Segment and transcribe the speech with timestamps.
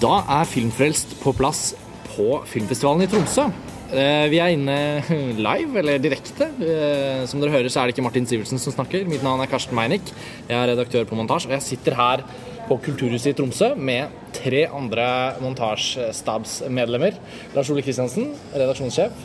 [0.00, 1.72] Da er Filmfrelst på plass
[2.10, 3.44] på filmfestivalen i Tromsø.
[3.90, 4.76] Eh, Vi er inne
[5.46, 6.48] live, eller direkte.
[6.62, 9.04] Eh, Som dere hører, så er det ikke Martin Sivertsen som snakker.
[9.10, 10.12] Mitt navn er Karsten Meinick.
[10.48, 12.24] Jeg er redaktør på montasje, og jeg sitter her
[12.68, 15.06] på Kulturhuset i Tromsø med tre andre
[15.42, 17.18] montasjestabsmedlemmer.
[17.56, 19.24] Lars Ole Kristiansen, redaksjonssjef.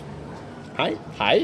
[0.79, 0.91] Hei.
[1.21, 1.37] Hei.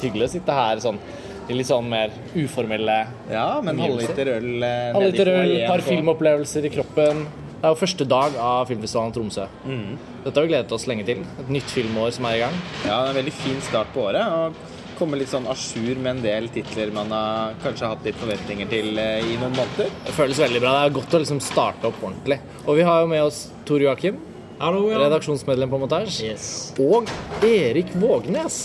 [0.00, 1.00] Hyggelig å sitte her sånn
[1.46, 2.94] i litt sånn mer uformelle
[3.30, 7.20] Ja, men halvliter øl Halvliter Alle nedi øl, par filmopplevelser i kroppen.
[7.56, 9.46] Det er jo første dag av filmfestivalen Tromsø.
[9.64, 9.96] Mm.
[10.26, 11.22] Dette har vi gledet oss lenge til.
[11.40, 12.56] Et nytt filmår som er i gang.
[12.84, 14.28] Ja, det er en veldig fin start på året.
[14.28, 18.18] Og komme litt sånn à jour med en del titler man har kanskje hatt litt
[18.20, 19.90] forventninger til eh, i noen måneder.
[20.06, 20.74] Det føles veldig bra.
[20.76, 22.40] Det er godt å liksom starte opp ordentlig.
[22.66, 24.20] Og vi har jo med oss Tor Joakim,
[24.56, 25.02] Hallo, ja.
[25.02, 26.46] redaksjonsmedlem på Montage Yes.
[26.80, 27.10] Og
[27.44, 28.60] Erik Vågnes.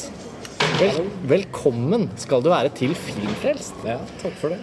[0.80, 3.84] Vel, velkommen skal du være til Filmfrelst.
[3.88, 4.62] Ja, takk for det.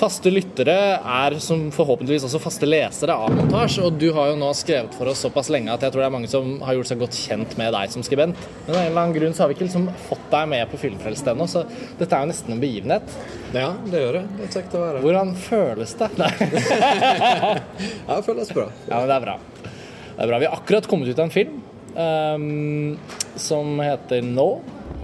[0.00, 4.48] Faste lyttere er som forhåpentligvis også faste lesere av Montasj, og du har jo nå
[4.56, 7.02] skrevet for oss såpass lenge at jeg tror det er mange som har gjort seg
[7.02, 8.38] godt kjent med deg som skribent.
[8.64, 10.80] Men av en eller annen grunn så har vi ikke liksom fått deg med på
[10.80, 11.66] Filmfrelst ennå, så
[11.98, 13.12] dette er jo nesten en begivenhet.
[13.52, 14.22] Ja, det gjør det.
[14.38, 15.02] Det er kjekt å være.
[15.04, 16.08] Hvordan føles det?
[16.22, 16.30] Nei.
[18.08, 18.70] Ja, det føles bra.
[18.88, 19.34] Ja, men det er bra.
[19.60, 20.38] Det er bra.
[20.40, 21.60] Vi har akkurat kommet ut av en film
[21.92, 22.96] um,
[23.36, 24.48] som heter Nå,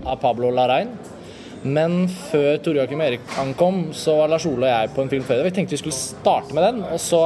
[0.06, 0.96] av Pablo Larrain.
[1.64, 5.26] Men før Tore Joakim Erik ankom, så var Lars Ole og jeg på en film
[5.26, 5.44] før.
[5.46, 7.22] Vi tenkte vi skulle starte med den, og så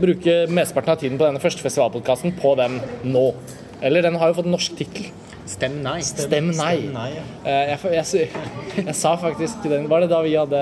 [0.00, 3.28] bruke mesteparten av tiden på denne første festivalpodkasten på den nå.
[3.84, 5.10] Eller den har jo fått norsk tittel.
[5.46, 5.98] Stem nei.
[6.00, 6.76] Stem nei.
[6.78, 7.22] Stem nei, ja.
[7.44, 10.60] Eh, Jeg, jeg, jeg, jeg sa faktisk den Var det da vi hadde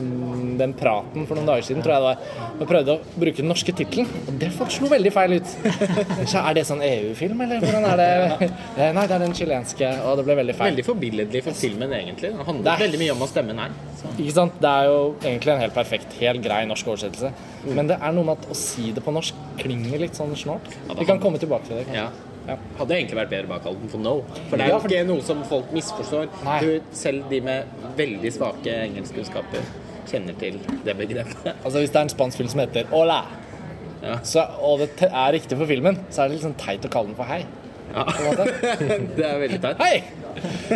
[0.00, 2.50] mm, den praten for noen dager siden, tror jeg det var.
[2.58, 5.50] Vi prøvde å bruke den norske tittelen, og det slo veldig feil ut.
[6.32, 8.10] Så er det sånn EU-film, eller hvordan er det?
[8.76, 10.72] Eh, Nei, det er den chilenske, og det ble veldig feil.
[10.72, 12.32] Veldig forbilledlig for filmen, egentlig.
[12.36, 13.68] Det handler Det veldig mye om å stemme nei.
[14.00, 14.10] Så.
[14.16, 14.58] Ikke sant?
[14.60, 17.30] Det er jo egentlig en helt perfekt, helt grei norsk oversettelse.
[17.76, 20.68] Men det er noe med at å si det på norsk klinger litt sånn snålt.
[20.98, 21.86] Vi kan komme tilbake til det.
[21.88, 22.04] kanskje.
[22.08, 22.35] Ja.
[22.46, 22.56] Ja.
[22.78, 24.14] Hadde egentlig vært bedre bare å kalle den for no.
[24.50, 26.28] For det er jo ikke noe som folk misforstår.
[26.62, 29.66] Du, selv de med veldig svake engelskkunnskaper
[30.06, 31.48] kjenner til det begrepet.
[31.64, 33.24] Altså Hvis det er en spansk film som heter Hola,
[34.04, 34.20] Ja.
[34.22, 37.10] så, og det er riktig for filmen, så er det litt sånn teit å kalle
[37.10, 37.40] den for hei.
[37.94, 38.04] Ja.
[39.16, 39.82] det er veldig teit.
[39.82, 40.04] Hei!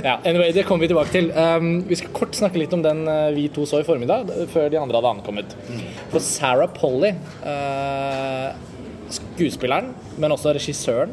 [0.00, 1.28] Ja, anyway, Det kommer vi tilbake til.
[1.36, 4.70] Um, vi skal kort snakke litt om den uh, vi to så i formiddag, før
[4.72, 5.52] de andre hadde ankommet.
[6.10, 7.12] For Sarah Polly,
[7.44, 8.56] uh,
[9.12, 9.92] skuespilleren,
[10.22, 11.12] men også regissøren,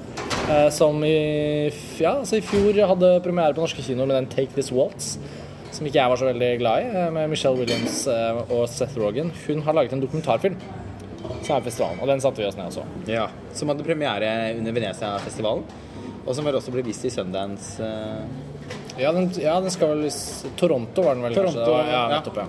[0.71, 1.67] som i,
[1.99, 5.17] ja, altså i fjor hadde premiere på norske kinoer med den Take This Waltz,
[5.75, 8.95] som ikke jeg var så veldig glad i, uh, med Michelle Williams uh, og Seth
[8.97, 9.31] Rogen.
[9.47, 10.55] Hun har laget en dokumentarfilm
[11.43, 12.85] som er festivalen, og den satte vi oss ned og så.
[13.11, 15.65] Ja, Som hadde premiere under Venezia-festivalen.
[16.27, 17.77] Og som vel også ble vist i Sundance.
[17.83, 20.07] eh, Ja, den, ja, den skal vel
[20.59, 21.75] Toronto, var den vel Toronto, kanskje?
[21.75, 22.17] Var- Ja, ja.
[22.17, 22.47] nettopp, ja.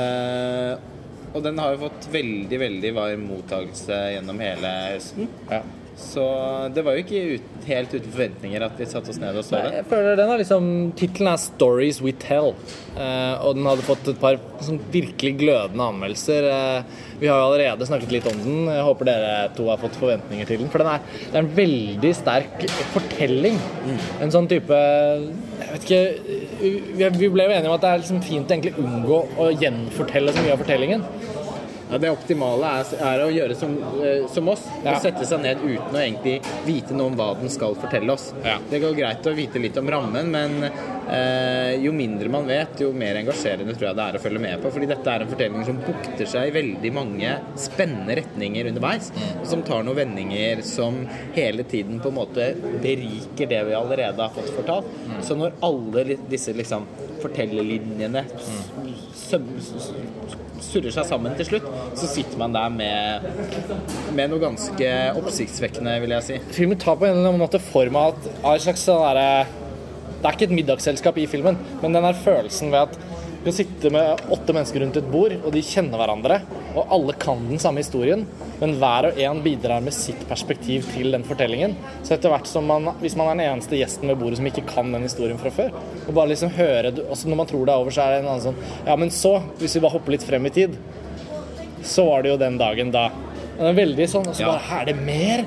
[0.00, 5.28] eh, og den har jo fått veldig, veldig varm mottakelse gjennom hele høsten.
[5.50, 5.60] ja.
[6.00, 6.24] Så
[6.74, 9.58] det var jo ikke ut, helt uten forventninger at vi satte oss ned og så
[9.58, 9.80] Nei, det.
[9.80, 10.68] jeg føler den er liksom
[10.98, 12.54] Tittelen er 'Stories We Tell',
[12.96, 16.48] eh, og den hadde fått et par sånn virkelig glødende anmeldelser.
[16.50, 16.82] Eh,
[17.20, 18.58] vi har jo allerede snakket litt om den.
[18.72, 20.70] Jeg håper dere to har fått forventninger til den.
[20.72, 23.58] For den er, det er en veldig sterk fortelling.
[24.20, 26.00] En sånn type Jeg vet ikke
[26.60, 29.50] Vi vi ble jo enige om at det er liksom fint å egentlig unngå å
[29.52, 31.04] gjenfortelle så mye av fortellingen.
[31.90, 33.72] Ja, Det optimale er, er å gjøre som,
[34.04, 34.62] eh, som oss.
[34.84, 34.94] Ja.
[35.02, 36.36] Sette seg ned uten å egentlig
[36.66, 38.30] vite noe om hva den skal fortelle oss.
[38.44, 38.58] Ja.
[38.70, 42.92] Det går greit å vite litt om rammen, men eh, jo mindre man vet, jo
[42.94, 44.72] mer engasjerende tror jeg det er å følge med på.
[44.76, 49.10] Fordi dette er en fortelling som bukter seg i veldig mange spennende retninger underveis.
[49.40, 51.02] Og som tar noen vendinger som
[51.34, 52.52] hele tiden på en måte
[52.84, 54.94] beriker det vi allerede har fått fortalt.
[55.26, 56.86] Så når alle disse liksom
[57.20, 58.24] fortellerlinjene
[59.16, 59.50] søm,
[60.70, 63.28] surrer seg sammen til slutt, så sitter man der med,
[64.16, 64.90] med noe ganske
[65.20, 66.38] oppsiktsvekkende, vil jeg si.
[66.56, 69.46] Filmen tar på en eller annen måte form av at slags sånn derre
[70.20, 73.09] Det er ikke et middagsselskap i filmen, men den der følelsen ved at
[73.44, 76.40] du sitte med åtte mennesker rundt et bord, og de kjenner hverandre,
[76.74, 78.26] og alle kan den samme historien,
[78.60, 81.72] men hver og en bidrar med sitt perspektiv til den fortellingen.
[82.04, 84.66] Så etter hvert som man, hvis man er den eneste gjesten ved bordet som ikke
[84.68, 85.72] kan den historien fra før,
[86.06, 88.30] og bare liksom høre også Når man tror det er over, så er det en
[88.34, 90.76] annen sånn Ja, men så, hvis vi bare hopper litt frem i tid,
[91.86, 93.08] så var det jo den dagen da.
[93.56, 94.52] Den er veldig sånn, og så Ja.
[94.52, 95.44] bare Er det mer?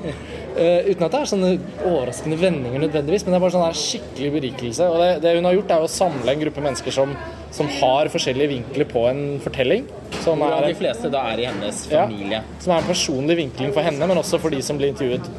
[0.54, 4.34] Uh, uten at det er sånne overraskende vendinger nødvendigvis, men det er bare sånn skikkelig
[4.36, 4.86] berikelse.
[4.86, 7.16] Og det, det hun har gjort, er å samle en gruppe mennesker som,
[7.54, 9.86] som har forskjellige vinkler på en fortelling.
[10.24, 12.40] Som er, de fleste da er i hennes familie.
[12.40, 12.62] Ja.
[12.64, 15.30] som er en personlig vinkling for henne, men også for de som blir intervjuet.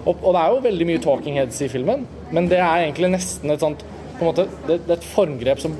[0.00, 3.12] Og, og det er jo veldig mye talking heads i filmen, men det er egentlig
[3.14, 3.84] nesten et sånt
[4.20, 5.76] på en måte, det, det er et formgrep som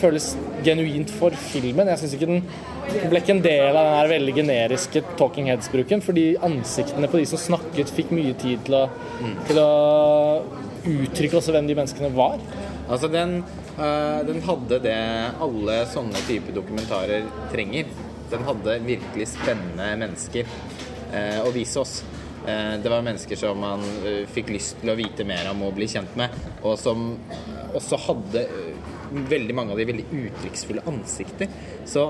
[0.00, 0.32] føles
[0.66, 1.88] genuint for filmen.
[1.92, 2.40] Jeg syns ikke den
[3.10, 7.28] ble ikke en del av den her veldig generiske talking heads-bruken, fordi ansiktene på de
[7.30, 8.82] som snakket, fikk mye tid til å,
[9.48, 9.70] til å
[10.86, 12.42] uttrykke også hvem de menneskene var.
[12.86, 13.40] Altså, den,
[13.76, 14.98] den hadde det
[15.44, 17.90] alle sånne type dokumentarer trenger.
[18.30, 21.98] Den hadde virkelig spennende mennesker øh, å vise oss.
[22.46, 23.84] Eh, Det var mennesker som man
[24.32, 27.12] fikk lyst til å vite mer om og bli kjent med, og som
[27.76, 28.46] også hadde
[29.06, 31.50] veldig mange av de veldig uttrykksfulle ansikter.
[31.86, 32.08] Så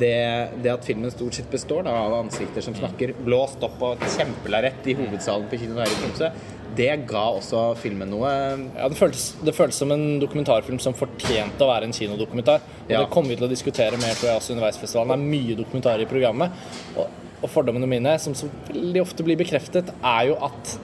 [0.00, 0.14] det,
[0.62, 4.86] det at filmen stort sett består da, av ansikter som snakker blåst opp og kjempelærett
[4.88, 6.30] i hovedsalen på Kino her i Tromsø,
[6.76, 8.28] det ga også filmen noe
[8.76, 12.60] Ja, det føltes, det føltes som en dokumentarfilm som fortjente å være en kinodokumentar.
[12.86, 13.00] Og Ja.
[13.00, 15.08] det kommer vi til å diskutere mer tror jeg, også underveis festivalen.
[15.08, 16.50] Det er mye dokumentarer i programmet.
[16.96, 17.08] Og,
[17.42, 20.78] og fordommene mine, som så veldig ofte blir bekreftet, er jo at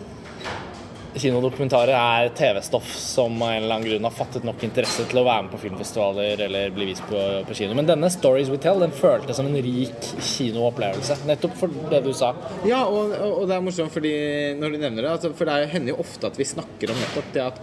[1.14, 5.24] kinodokumentarer er TV-stoff som av en eller annen grunn har fattet nok interesse til å
[5.26, 7.76] være med på filmfestivaler eller bli vist på, på kino.
[7.78, 11.20] Men denne Stories We Tell den føltes som en rik kinoopplevelse.
[11.28, 12.32] Nettopp for det du sa.
[12.68, 14.14] Ja, og, og det er morsomt fordi
[14.60, 17.00] når du nevner det, altså, for det er- hender jo ofte at vi snakker om
[17.00, 17.62] nettopp det at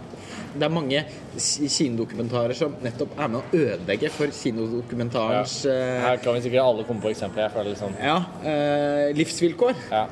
[0.54, 1.04] det er mange
[1.36, 5.78] ki- kinodokumentarer som nettopp er med å ødelegge for kinodokumentarens ja.
[6.06, 7.46] Her kan vi sikkert alle komme på eksempler.
[7.46, 9.74] Jeg føler liksom ja, eh, livsvilkår.
[9.90, 10.04] ja.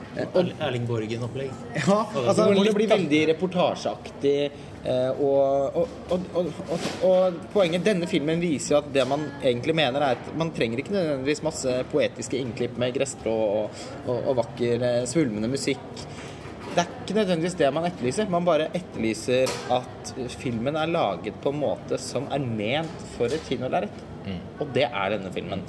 [0.66, 1.50] Erling Borgen-opplegg.
[1.86, 4.36] Ja, altså går det blir veldig reportasjeaktig.
[4.84, 9.26] eh, Og, og, og, og, og, og poenget denne filmen viser jo at det man
[9.42, 14.16] egentlig mener er at man trenger ikke nødvendigvis masse poetiske innklipp med gresstrå og, og,
[14.30, 15.84] og vakker eh, svulmende musikk.
[16.70, 18.28] Det er ikke nødvendigvis det man etterlyser.
[18.30, 23.42] Man bare etterlyser at filmen er laget på en måte som er ment for et
[23.48, 24.06] kinolerret.
[24.60, 25.64] Og det er denne filmen.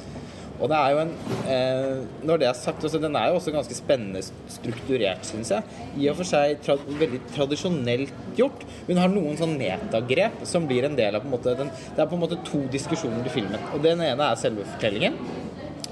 [0.62, 1.12] Og det er jo en
[1.50, 5.64] eh, Når det er sagt, altså, den er jo også ganske spennende strukturert, syns jeg.
[5.98, 8.66] I og for seg tra veldig tradisjonelt gjort.
[8.86, 12.04] Hun har noen sånn metagrep som blir en del av på en måte den, Det
[12.04, 13.70] er på en måte to diskusjoner i filmen.
[13.74, 15.18] Og Den ene er selve fortellingen,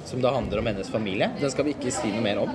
[0.06, 1.32] som da handler om hennes familie.
[1.42, 2.54] Den skal vi ikke si noe mer om.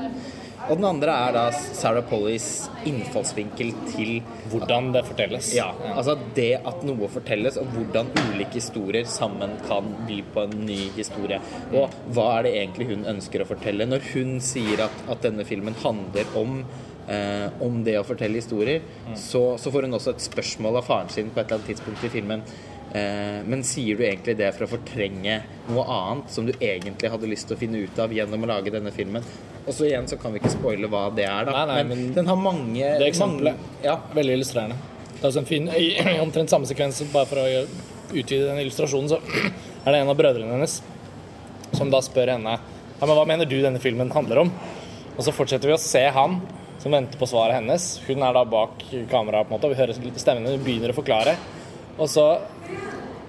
[0.64, 2.46] Og den andre er da Sarah Pollys
[2.88, 4.14] innfallsvinkel til
[4.52, 5.50] hvordan det fortelles.
[5.56, 10.56] ja, altså det at noe fortelles, og hvordan ulike historier sammen kan by på en
[10.64, 11.40] ny historie.
[11.72, 15.44] Og hva er det egentlig hun ønsker å fortelle når hun sier at, at denne
[15.48, 16.60] filmen handler om
[17.08, 18.84] eh, om det å fortelle historier,
[19.18, 22.06] så, så får hun også et spørsmål av faren sin på et eller annet tidspunkt
[22.06, 22.44] i filmen.
[22.92, 25.40] Eh, men sier du egentlig det for å fortrenge
[25.72, 28.74] noe annet som du egentlig hadde lyst til å finne ut av gjennom å lage
[28.74, 29.24] denne filmen?
[29.64, 31.56] Og så igjen så kan vi ikke spoile hva det er, da.
[31.56, 34.76] Nei, nei, men, men den har mange Det eksempelet mange, ja, veldig illustrerende.
[35.14, 37.64] Det er også en fin, i omtrent samme sekvens, bare for å
[38.12, 39.20] utvide den illustrasjonen, så
[39.86, 40.78] er det en av brødrene hennes
[41.74, 42.58] som da spør henne
[42.94, 44.50] ja, men hva mener du denne filmen handler om?
[45.16, 46.38] Og så fortsetter vi å se han
[46.80, 47.86] som venter på svaret hennes.
[48.06, 50.96] Hun er da bak kameraet, på en måte, og vi hører stemmen hun begynner å
[50.96, 51.34] forklare.
[51.98, 52.26] Og så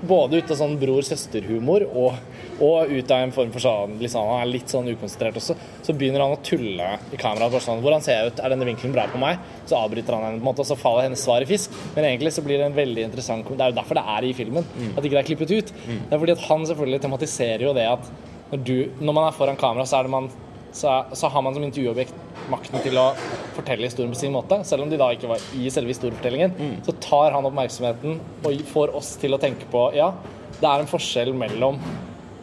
[0.06, 2.18] både ut av sånn bror-søster-humor og,
[2.64, 5.56] og ut av en form for sånn liksom, Han er litt sånn ukonsentrert også.
[5.86, 7.54] Så begynner han å tulle i kameraet.
[7.54, 8.42] bare Sånn, Hvordan ser jeg ut?
[8.44, 9.42] Er denne vinkelen bra på meg?
[9.70, 11.74] Så avbryter han henne, på en måte, og så faller hennes svar i fisk.
[11.96, 14.34] Men egentlig så blir det en veldig interessant Det er jo derfor det er i
[14.38, 14.68] filmen.
[14.94, 15.74] At ikke det er klippet ut.
[15.88, 18.12] Det er fordi at han selvfølgelig tematiserer jo det at
[18.52, 20.30] når, du, når man er foran kamera, så, er det man,
[20.72, 22.14] så, så har man som intervjuobjekt
[22.52, 23.10] makten til å
[23.56, 24.62] fortelle historien på sin måte.
[24.68, 28.96] Selv om de da ikke var i selve historiefortellingen, så tar han oppmerksomheten og får
[29.00, 30.12] oss til å tenke på ja,
[30.60, 31.80] det er en forskjell mellom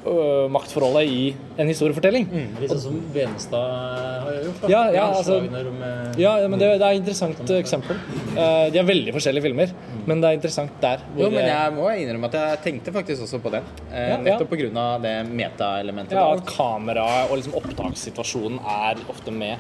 [0.04, 1.20] øh, maktforholdet i
[1.62, 2.26] en historiefortelling.
[2.60, 4.66] Litt sånn som Venestad har gjort.
[4.72, 7.96] Ja, ja, altså- med Ja, ja, men det, det er et interessant eksempel.
[8.36, 9.72] Uh, de er veldig forskjellige filmer,
[10.06, 11.00] men det er interessant der.
[11.16, 13.64] Jo, men jeg må innrømme at jeg tenkte faktisk også på den.
[13.88, 14.18] Uh, Ja, ja.
[14.26, 16.18] nettopp på grunn av det meta-elementet.
[16.18, 19.56] Ja, at kameraet og liksom opptakssituasjonen er ofte med.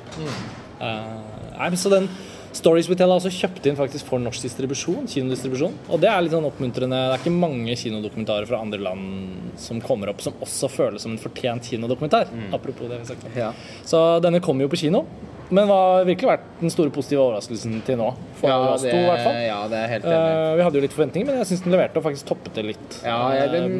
[0.82, 2.10] Eh, nei, men så den
[2.52, 5.72] Stories We Tell er også kjøpt inn faktisk for norsk distribusjon, kinodistribusjon.
[5.88, 6.98] Og det er litt sånn oppmuntrende.
[7.08, 11.14] Det er ikke mange kinodokumentarer fra andre land som kommer opp som også føles som
[11.14, 12.28] en fortjent kinodokumentar.
[12.52, 13.38] Apropos det vi snakket om.
[13.40, 13.52] Ja.
[13.88, 15.06] Så denne kommer jo på kino.
[15.52, 18.06] Men har virkelig vært den store positive overraskelsen til nå.
[18.40, 19.40] For Ja, oss to, i hvert fall.
[19.44, 20.36] ja, det er helt enig.
[20.36, 22.64] Uh, vi hadde jo litt forventninger, men jeg syns den leverte og faktisk toppet det
[22.70, 22.96] litt.
[23.04, 23.74] Ja, ja den,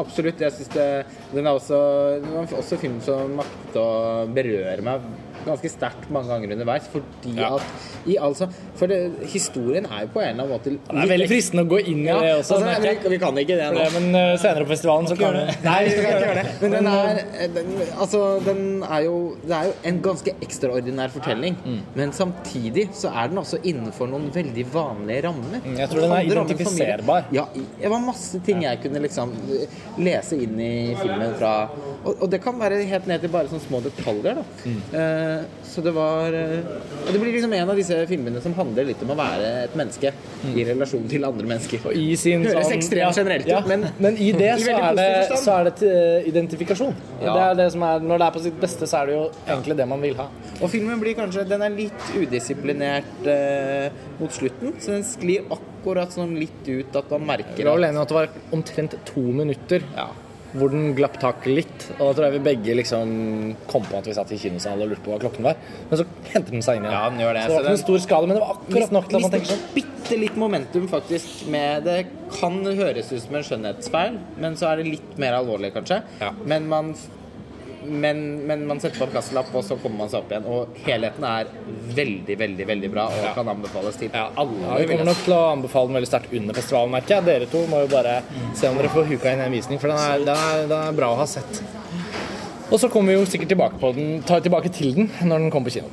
[0.00, 0.42] absolutt.
[0.42, 0.88] Jeg synes det,
[1.30, 1.78] den er også,
[2.24, 3.86] den var også film som maktet å
[4.34, 5.06] berøre meg
[5.46, 6.88] ganske sterkt mange ganger underveis.
[6.92, 7.54] Fordi Ja.
[7.56, 7.62] at
[8.06, 8.98] i altså For det,
[9.32, 12.02] historien er jo på en eller annen måte Det er veldig fristende å gå inn
[12.04, 12.54] i Ja, det også.
[12.58, 13.84] altså, merker vi, vi kan ikke det nå.
[14.00, 16.46] men uh, senere på festivalen så kan vi Nei, vi skal ikke gjøre det.
[16.62, 17.20] Men den er,
[17.54, 17.70] den,
[18.00, 21.56] altså, den er jo Det er jo en ganske ekstraordinær fortelling.
[21.64, 21.80] Mm.
[21.94, 25.60] Men samtidig så er den også innenfor noen veldig vanlige rammer.
[25.64, 27.28] Mm, jeg tror den er identifiserbar.
[27.32, 27.44] Ja,
[27.80, 29.32] det var masse ting jeg kunne liksom
[30.02, 31.54] lese inn i filmen fra
[32.04, 34.42] Og, og det kan være helt ned til bare sånne små detaljer, da.
[34.92, 35.33] Eh,
[35.64, 36.60] så det var eh,
[37.06, 39.74] Og det blir liksom en av disse filmene som handler litt om å være et
[39.76, 40.12] menneske
[40.54, 41.82] i relasjon til andre mennesker.
[41.88, 44.76] Og i sin Høres sånn- ekstremt generelt ut, ja, men- men i det i så
[44.78, 46.94] er det, så er det til eh, identifikasjon.
[47.22, 47.32] Ja.
[47.34, 49.24] Det er det som er, når det er på sitt beste, så er det jo
[49.48, 50.28] egentlig det man vil ha.
[50.60, 56.12] Og filmen blir kanskje Den er litt udisiplinert eh, mot slutten, så den sklir akkurat
[56.14, 58.94] sånn litt ut at man Vi merker var vel enige om at det var omtrent
[59.04, 60.06] to minutter ja.
[60.54, 61.88] Hvor den glapp tak litt.
[61.96, 63.14] Og da tror jeg vi begge liksom
[63.70, 65.58] kom på at vi satt i kinosalen og lurte på hva klokken var.
[65.90, 66.94] Men så hentet den seg inn igjen.
[66.94, 67.42] Ja, den gjør det.
[67.42, 69.34] Så det var ikke en stor skade, men det var akkurat nok til at man
[69.34, 71.98] tenker sånn bitte litt momentum faktisk med Det
[72.36, 76.02] kan høres ut som en skjønnhetsfeil, men så er det litt mer alvorlig, kanskje.
[76.22, 76.30] Ja.
[76.46, 76.94] Men man
[77.86, 80.46] men, men man setter på en kasselapp, og så kommer man seg opp igjen.
[80.50, 81.50] Og helheten er
[81.96, 84.58] veldig, veldig veldig bra og kan anbefales til Ja, alle.
[84.64, 87.26] ja, vi kommer nok til å anbefale den veldig sterkt under festivalen, merker jeg.
[87.30, 88.16] Dere to må jo bare
[88.56, 90.98] se om dere får huka inn en visning, for den er, den er, den er
[91.00, 91.62] bra å ha sett.
[92.70, 95.50] Og så kommer vi jo sikkert tilbake, på den, tar tilbake til den når den
[95.54, 95.90] kommer på kino.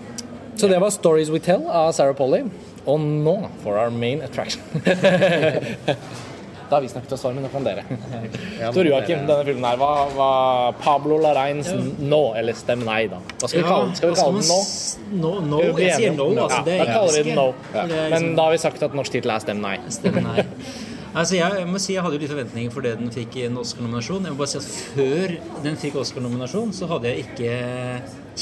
[0.56, 2.44] Så det var 'Stories We Tell' av Sarah Polly.
[2.86, 4.62] Og nå for our main attraction.
[6.72, 7.82] da har vi snakket oss varme, nå kan dere.
[8.76, 11.68] Tor Joakim, denne filmen her, hva var Pablo Larrains
[12.00, 12.20] nå?
[12.40, 13.20] Eller Stem nei, da.
[13.42, 13.98] Hva skal vi kalle den?
[14.00, 14.60] Skal vi kalle den nå?
[15.26, 15.60] No, no.
[15.82, 16.62] Jeg sier no, altså.
[16.62, 17.50] Ja, da er kaller vi den no.
[17.74, 19.76] Det Men liksom- da har vi sagt at norsk tittel er Stem nei.
[19.92, 20.48] Stemmer nei.
[21.12, 23.46] Altså jeg, jeg må si jeg hadde jo litt forventninger for det den fikk i
[23.50, 24.30] en Oscar-nominasjon.
[24.30, 25.34] Jeg må bare si at Før
[25.66, 27.58] den fikk Oscar-nominasjon, så hadde jeg ikke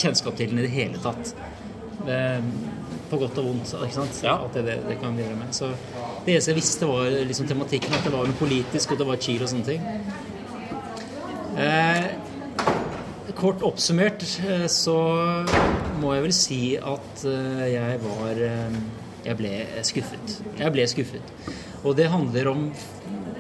[0.03, 1.33] kjennskap til den i det hele tatt.
[3.09, 3.73] På godt og vondt.
[3.73, 4.21] ikke sant?
[4.29, 5.53] At det, det, kan gjøre med.
[5.55, 5.71] Så
[6.25, 7.93] det eneste jeg visste, var liksom tematikken.
[7.97, 9.81] At det var noe politisk, og det var chill og sånne ting.
[11.59, 12.05] Eh,
[13.39, 14.95] kort oppsummert eh, så
[15.99, 18.79] må jeg vel si at eh, jeg var eh,
[19.25, 19.49] Jeg ble
[19.83, 20.37] skuffet.
[20.61, 21.33] Jeg ble skuffet.
[21.83, 22.69] Og det handler om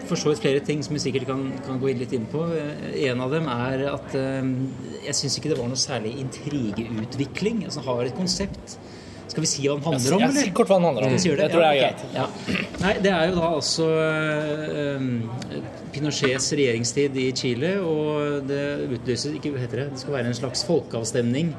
[0.09, 2.41] for så vidt flere ting som vi sikkert kan, kan gå litt inn på.
[3.05, 4.53] En av dem er at eh,
[5.05, 7.63] jeg syns ikke det var noe særlig intrigeutvikling.
[7.69, 8.79] Altså har et konsept.
[9.29, 10.47] Skal vi si hva den handler om, Jeg eller?
[10.49, 11.17] Ja, kort hva den handler om.
[11.21, 11.37] Si det?
[11.45, 12.01] Jeg tror det er Ja, greit.
[12.15, 12.27] Ja.
[12.81, 13.87] Nei, det er jo da altså
[14.97, 15.09] um,
[15.93, 18.63] Pinochets regjeringstid i Chile, og det
[18.97, 21.53] utlyses ikke hva heter det, det skal være en slags folkeavstemning.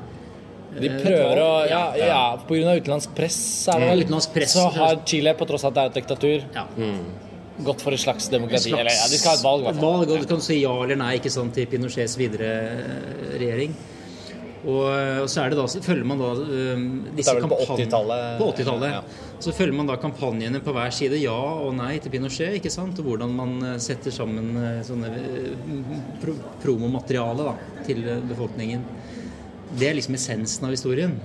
[0.71, 1.49] De Eh, prøver å.
[1.67, 4.05] Ja, ja av utenlandsk press, er det vel.
[4.35, 4.53] Press.
[4.55, 6.67] Så har Chile, på tross av at det er et diktatur, Ja.
[7.65, 8.71] gått for et slags demokrati.
[8.71, 9.99] Slags- Eller ja, de skal ha et valg, i hvert fall.
[9.99, 12.79] valg, og du kan si ja eller nei ikke sant, til Pinochets videre
[13.39, 13.75] regjering.
[14.61, 14.83] Og,
[15.25, 16.83] og så er det da, så følger man da um,
[17.17, 18.43] disse er på 80-tallet.
[18.45, 18.91] 80-tallet.
[18.93, 19.29] Ja.
[19.41, 22.99] Så følger man da kampanjene på hver side, ja og nei til Pinochet, ikke sant?
[23.01, 27.55] Og hvordan man eh, setter sammen eh, sånne eh, pro promomateriale da,
[27.87, 28.85] til eh, befolkningen.
[29.81, 31.17] Det er liksom essensen av historien.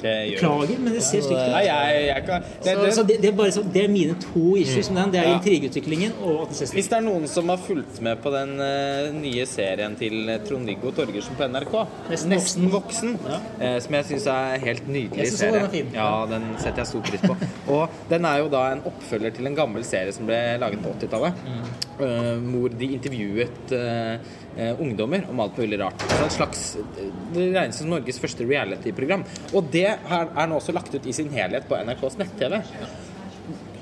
[0.00, 1.52] Det gjør Beklager, men det ser stygt ut.
[1.52, 4.16] Nei, jeg, jeg kan det, Så, så det, det, er bare så, det er mine
[4.22, 5.14] to issues med den.
[5.14, 8.00] Det er intrigeutviklingen og at den ser stygt Hvis det er noen som har fulgt
[8.06, 11.76] med på den uh, nye serien til eh, Trond-Viggo Torgersen på NRK,
[12.30, 13.16] Nesten voksen,
[13.60, 15.58] eh, som jeg syns er helt nydelig Jeg synes serie.
[15.58, 15.92] den er fin.
[15.94, 17.36] Ja, den setter jeg stor pris på.
[17.76, 20.94] Og den er jo da en oppfølger til en gammel serie som ble laget på
[20.96, 21.46] 80-tallet.
[21.46, 21.89] Mm.
[22.06, 26.04] Eh, hvor de intervjuet eh, eh, ungdommer om alt mulig rart.
[26.08, 26.64] Så en slags,
[27.34, 29.24] det regnes som Norges første reality-program.
[29.54, 32.60] Og det er nå også lagt ut i sin helhet på NRKs nett-TV.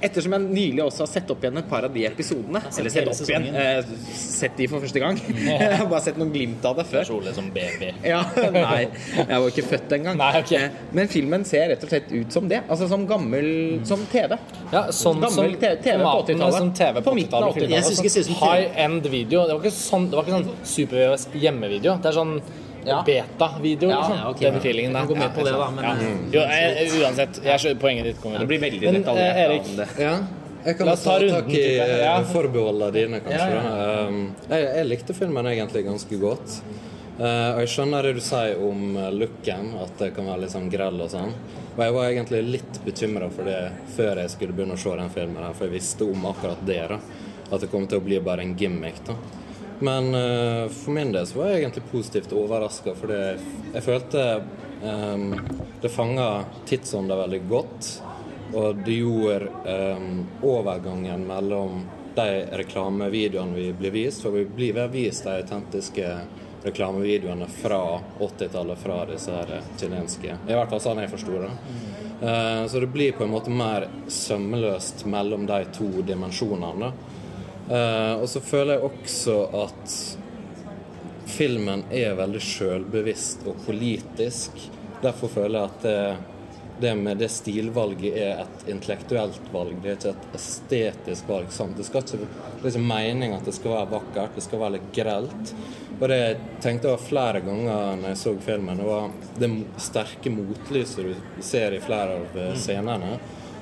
[0.04, 2.60] Ettersom jeg nylig også har sett opp igjen et par av de episodene.
[2.78, 3.46] Eller sett opp igjen.
[3.50, 5.18] Eh, sett de for første gang.
[5.48, 7.06] Jeg har bare sett noen glimt av det før.
[7.08, 7.90] Kjole som baby.
[8.06, 8.20] Ja,
[8.54, 8.84] Nei,
[9.16, 10.18] jeg var ikke født engang.
[10.20, 10.52] Nei, ok.
[10.58, 12.60] Eh, Men filmen ser rett og slett ut som det.
[12.68, 13.48] Altså som gammel
[13.88, 14.36] Som TV.
[14.72, 16.58] Ja, sånn Gammel som TV på er 80-tallet.
[16.60, 17.58] Som TV på midten av 80-tallet.
[17.58, 17.74] 80-tallet.
[17.74, 18.48] Jeg synes ikke det ser ut som TV.
[18.48, 19.44] High end video.
[19.48, 21.98] Det var ikke sånn, det var ikke sånn super-VHS hjemmevideo.
[22.04, 22.34] Det er sånn
[22.88, 23.02] Ja.
[23.06, 24.18] beta-video, Ja, liksom.
[24.30, 24.52] okay, ok.
[24.54, 25.00] Den feelingen der.
[25.04, 25.94] Jeg gå med på det, da, men- ja.
[26.32, 27.40] Jo, jeg, uansett.
[27.44, 28.20] Jeg skjønner poenget ditt.
[28.22, 28.38] kommer.
[28.38, 29.98] Det blir veldig Men, detaljert eh, Erik.
[29.98, 30.18] Ja.
[30.64, 31.76] Jeg kan La oss ta ta tak i.
[31.76, 32.18] Ja.
[32.18, 33.48] eh, forbeholdene dine, kanskje.
[33.48, 34.06] Ja, ja.
[34.08, 36.60] Um, jeg, jeg likte filmen egentlig ganske godt.
[37.18, 40.52] Uh, og jeg skjønner det du sier om eh, looken, at det kan være litt
[40.54, 41.32] sånn grell og sånn.
[41.76, 45.10] Og jeg var egentlig litt bekymra for det før jeg skulle begynne å se den
[45.10, 46.82] filmen, her, for jeg visste om akkurat det.
[46.88, 46.98] da
[47.50, 48.98] At det kom til å bli bare en gimmick.
[49.06, 49.14] da
[49.80, 53.38] Men uh, for min del så var jeg egentlig positivt overraska, for jeg,
[53.74, 54.24] jeg følte
[54.82, 55.28] um,
[55.82, 56.28] det fanga
[56.66, 57.90] tidsånda veldig godt.
[58.58, 59.52] Og det gjorde
[60.00, 61.84] um, overgangen mellom
[62.16, 66.14] de reklamevideoene vi blir vist, for vi blir vist de autentiske
[66.64, 70.40] reklamevideoene fra 80-tallet, fra disse her chilenske.
[70.48, 71.52] I hvert fall sånn jeg forsto det.
[72.18, 76.90] Uh, så det blir på en måte mer sømmeløst mellom de to dimensjonene.
[77.70, 79.94] Eh, og så føler jeg også at
[81.28, 84.56] filmen er veldig sjølbevisst og politisk.
[85.02, 86.38] Derfor føler jeg at det,
[86.80, 91.52] det med det stilvalget er et intellektuelt valg, det er ikke et estetisk valg.
[91.54, 91.76] Sant?
[91.76, 94.76] Det skal ikke det er ikke meningen at det skal være vakkert, det skal være
[94.78, 95.52] litt grelt.
[95.98, 99.50] Og det jeg tenkte jeg flere ganger når jeg så filmen, det var det
[99.82, 103.18] sterke motlyset du ser i flere av eh, scenene.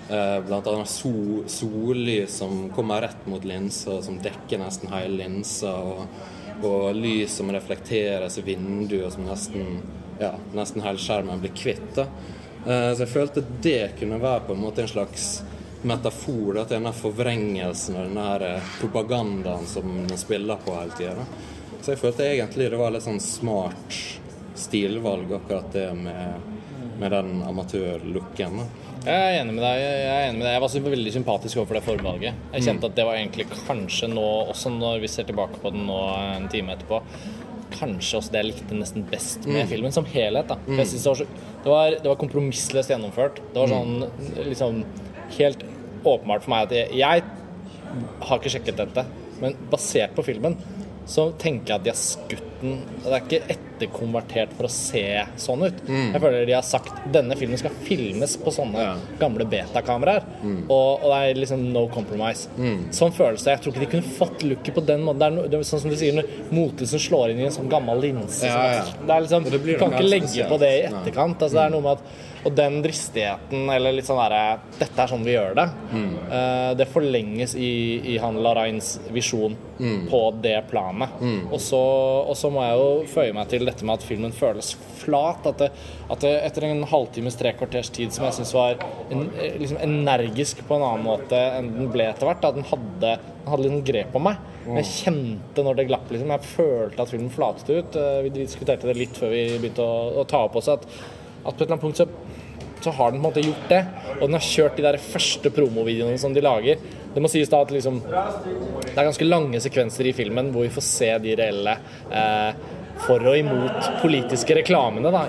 [0.09, 5.73] Eh, annet sol, sollys som kommer rett mot linsa, som dekker nesten hele linsa.
[5.83, 6.07] Og,
[6.63, 9.81] og lys som reflekteres i vinduet, som nesten,
[10.21, 11.95] ja, nesten hele skjermen blir kvitt.
[11.99, 12.07] da.
[12.67, 15.43] Eh, Så jeg følte det kunne være på en måte en slags
[15.83, 21.27] metafor da, til denne forvrengelsen og denne eh, propagandaen som den spiller på hele tida.
[21.83, 23.99] Så jeg følte egentlig det var litt sånn smart
[24.57, 26.55] stilvalg, akkurat det med,
[26.99, 28.63] med den amatørlooken.
[29.07, 29.81] Jeg er enig med deg.
[29.81, 30.55] Jeg er enig med deg.
[30.57, 32.39] Jeg var veldig sympatisk overfor det forvalget.
[32.57, 35.85] Jeg kjente at det var egentlig kanskje nå, også når vi ser tilbake på den
[35.87, 35.99] nå
[36.35, 36.99] en time etterpå,
[37.77, 40.51] kanskje også det jeg likte nesten best med filmen som helhet.
[40.51, 40.59] da.
[40.67, 40.81] Mm.
[40.81, 41.29] Jeg synes det, var så,
[41.63, 43.39] det, var, det var kompromissløst gjennomført.
[43.55, 44.83] Det var sånn liksom
[45.39, 45.63] helt
[46.07, 49.07] åpenbart for meg at jeg, jeg har ikke sjekket dette,
[49.39, 50.59] men basert på filmen
[51.07, 55.03] så tenker jeg at de har skutt den Det er ikke etterkonvertert for å se
[55.39, 55.81] sånn ut.
[55.87, 58.95] Jeg føler de har sagt denne filmen skal filmes på sånne Ja.
[59.21, 60.25] gamle betakameraer.
[60.69, 62.49] Og, og det er liksom no compromise.
[62.97, 63.53] Sånn følelse.
[63.53, 65.21] Jeg tror ikke de kunne fått looket på den måten.
[65.21, 67.55] Det er, no, det er sånn som du sier, når motelsen slår inn i en
[67.59, 68.49] sånn gammel linse.
[68.49, 68.85] Ja, ja.
[68.89, 69.05] Sånn.
[69.07, 70.49] Det er liksom, det du kan ikke legge spesielt.
[70.55, 71.37] på det i etterkant.
[71.45, 75.11] Altså, det er noe med at og den dristigheten, eller litt sånn derre Dette er
[75.11, 75.65] sånn vi gjør det.
[76.31, 77.71] eh, det forlenges i,
[78.15, 79.57] i han Larains visjon
[80.09, 81.19] på det planet.
[81.53, 81.79] Og, så,
[82.31, 84.71] og så må jeg jo føye meg til dette med at filmen føles
[85.03, 85.45] flat.
[85.51, 85.69] At, det,
[86.09, 88.79] at det, etter en halvtimes, tre kvarters tid som jeg syns var
[89.13, 92.65] en, eh, liksom energisk på en annen måte enn den ble etter hvert, at den
[92.71, 94.41] hadde, den hadde sånn grep om meg.
[94.67, 96.09] Men jeg kjente når det glapp.
[96.11, 98.01] liksom Jeg følte at filmen flatet ut.
[98.01, 100.89] Eh, Vi diskuterte det litt før vi begynte å, å ta opp også, at,
[101.45, 102.09] at på et eller annet punkt så
[102.85, 103.83] så har den på en måte gjort det.
[104.21, 106.81] Og den har kjørt de der første promovideoene som de lager.
[107.15, 110.73] Det må sies da at liksom Det er ganske lange sekvenser i filmen hvor vi
[110.75, 111.79] får se de reelle
[112.13, 112.67] eh,
[113.07, 115.27] for og imot politiske reklamene, da,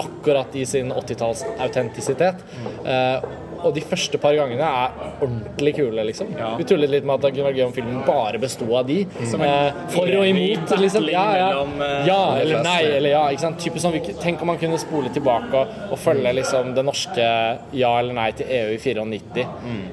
[0.00, 2.40] akkurat i sin 80-talls autentisitet.
[2.84, 3.26] Eh,
[3.64, 6.32] og de første par gangene er ordentlig kule, liksom.
[6.38, 6.52] Ja.
[6.58, 9.00] Vi tullet litt med at det kunne vært gøy om filmen bare besto av de.
[9.06, 9.44] Mm.
[9.46, 11.08] Eh, for og imot, liksom.
[11.12, 11.50] Ja, ja.
[11.64, 13.22] eh, ja eller nei, eller ja.
[13.30, 13.60] Ikke sant?
[13.62, 17.28] Typisk sånn, tenk om man kunne spole tilbake og, og følge liksom det norske
[17.76, 19.46] ja eller nei til EU i 94.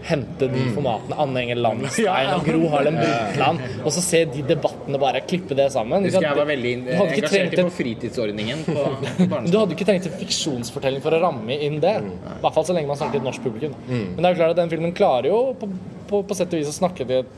[0.08, 1.20] Hente de formatene.
[1.28, 3.64] Anne Enger Landstein og Gro Harlem Brundtland.
[3.84, 6.06] Og så se de debattene bare, klippe det sammen.
[6.08, 8.86] Husker jeg var veldig Du hadde ikke engasjert trengt i på fritidsordningen på
[9.34, 11.96] men Du hadde ikke trengt en fiksjonsfortelling for å ramme inn det.
[12.08, 13.76] I hvert fall så lenge man snakker til et norsk publikum.
[13.90, 15.70] Men det er jo klart at den filmen klarer jo på,
[16.10, 17.36] på, på sett og vis å snakke til et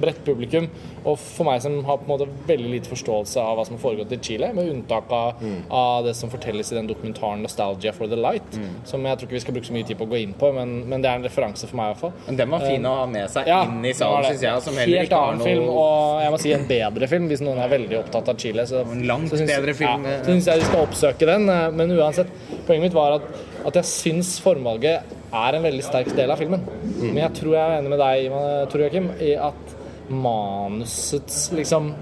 [0.00, 0.68] bredt publikum.
[1.04, 3.82] Og for meg som har på en måte veldig lite forståelse av hva som har
[3.82, 8.06] foregått i Chile, med unntak av, av det som fortelles i den dokumentaren 'Nostalgia for
[8.10, 10.22] the Light', som jeg tror ikke vi skal bruke så mye tid på å gå
[10.22, 12.12] inn på, men, men det er en referanse for meg i hvert fall.
[12.26, 14.62] Men den var fin å ha med seg Ja, inn i salen, syns jeg.
[14.68, 17.28] Som heller Helt ikke har annen film, noe og jeg må si en bedre film,
[17.30, 18.66] hvis noen er veldig opptatt av Chile.
[18.68, 20.24] Så, En langt så synes, bedre film, Ja, eh.
[20.24, 22.32] så syns jeg vi skal oppsøke den, eh, men uansett.
[22.66, 23.22] Poenget mitt var at,
[23.66, 26.62] at jeg syns formvalget er en veldig sterk del av filmen.
[26.98, 28.38] Men jeg tror jeg er enig med deg,
[28.72, 29.74] Tor Joakim, i at
[30.08, 31.92] manusets liksom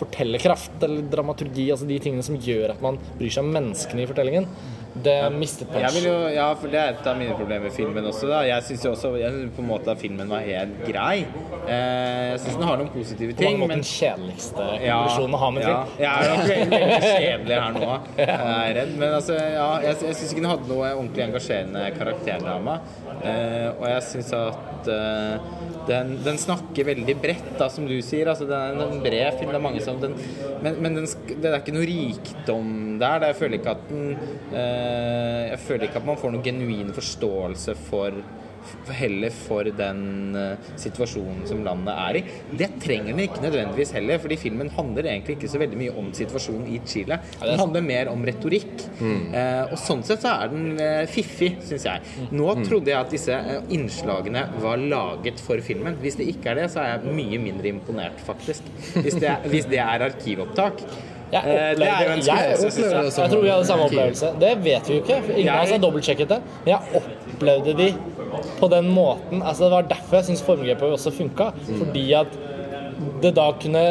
[0.00, 4.08] fortellerkraft eller dramaturgi, altså de tingene som gjør at man bryr seg om menneskene i
[4.08, 4.46] fortellingen,
[4.94, 5.98] det mistet punch.
[6.02, 8.26] jo, ja, for Det er et av mine problemer med filmen også.
[8.30, 11.26] da Jeg syns også jeg synes på en måte at filmen var helt grei.
[11.66, 13.38] Eh, jeg syns den har noen positive ting.
[13.38, 16.02] På mange måte måter Men den kjedeligste konklusjonen å ha med ja, film.
[16.02, 16.82] jeg er nok veldig,
[17.20, 18.92] kjedelig her nå, jeg er redd.
[19.04, 22.78] Men altså, ja, jeg, jeg syns ikke den hadde noe ordentlig engasjerende karakterdrama.
[23.20, 25.50] Eh, og jeg syns at eh,
[25.90, 28.30] den, den snakker veldig bredt, da, som du sier.
[28.32, 29.52] Altså, det er en bred film.
[29.52, 30.18] Det er mange som den,
[30.64, 33.30] Men, men den, det er ikke noe rikdom der.
[33.30, 34.04] Jeg føler ikke at den
[34.50, 34.79] eh,
[35.50, 38.22] Jeg føler ikke at man får noen genuin forståelse for
[38.90, 42.22] heller for den eh, situasjonen som landet er i.
[42.60, 46.10] Det trenger den ikke nødvendigvis heller, fordi filmen handler egentlig ikke så veldig mye om
[46.16, 47.20] situasjonen i Chile.
[47.40, 48.86] Den handler mer om retorikk.
[49.00, 52.26] Eh, og sånn sett så er den eh, fiffig, syns jeg.
[52.36, 55.98] Nå trodde jeg at disse eh, innslagene var laget for filmen.
[56.02, 58.68] Hvis det ikke er det, så er jeg mye mindre imponert, faktisk.
[59.00, 60.84] Hvis det er, hvis det er arkivopptak.
[61.30, 64.32] Jeg Eh, det jeg, tror vi hadde samme opplevelse.
[64.40, 65.18] Det vet vi jo ikke.
[65.36, 66.40] Ingen av oss har dobbeltsjekket det.
[66.64, 67.90] Men jeg opplevde de
[68.60, 69.42] på den måten.
[69.42, 71.52] Altså Det var derfor jeg syns formgrepet også funka.
[71.78, 72.40] Fordi at
[73.22, 73.84] det da kunne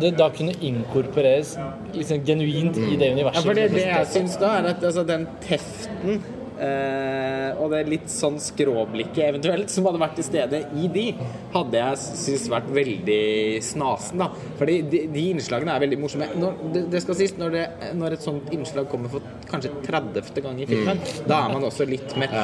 [0.00, 1.58] det da kunne inkorporeres
[1.94, 3.44] liksom genuint i det universet.
[3.44, 4.12] Ja, for det, det jeg eksisterte.
[4.12, 6.22] syns da, er at altså, den teften
[6.60, 11.06] og det litt sånn skråblikket eventuelt som hadde vært til stede i de,
[11.54, 13.22] hadde jeg syntes vært veldig
[13.64, 14.28] snasen, da.
[14.58, 16.28] Fordi de, de innslagene er veldig morsomme.
[16.40, 17.64] Når, det, det skal sies, når, det,
[17.98, 20.42] når et sånt innslag kommer for kanskje 30.
[20.44, 22.34] gang i filmen, da er man også litt med.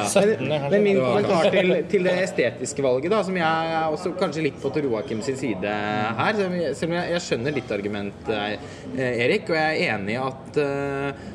[0.41, 4.47] Men, men min kommentar til, til det estetiske valget, da, som jeg er også kanskje
[4.49, 5.77] litt på til Roakim sin side
[6.21, 8.61] her, selv om jeg, jeg, skjønner litt argumentet,
[8.97, 11.25] eh, Erik, og jeg er enig i at eh,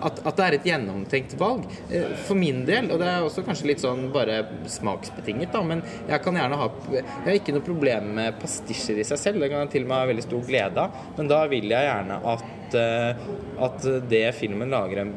[0.00, 1.68] at, at det er et gjennomtenkt valg.
[1.90, 5.84] Eh, For min del, og det er også kanskje litt sånn bare smaksbetinget, da, men
[6.08, 9.52] jeg kan gjerne ha Jeg har ikke noe problem med pastisjer i seg selv, det
[9.52, 12.20] kan jeg til og med ha veldig stor glede av, men da vil jeg gjerne
[12.34, 13.24] at eh,
[13.64, 15.12] at det filmen lager en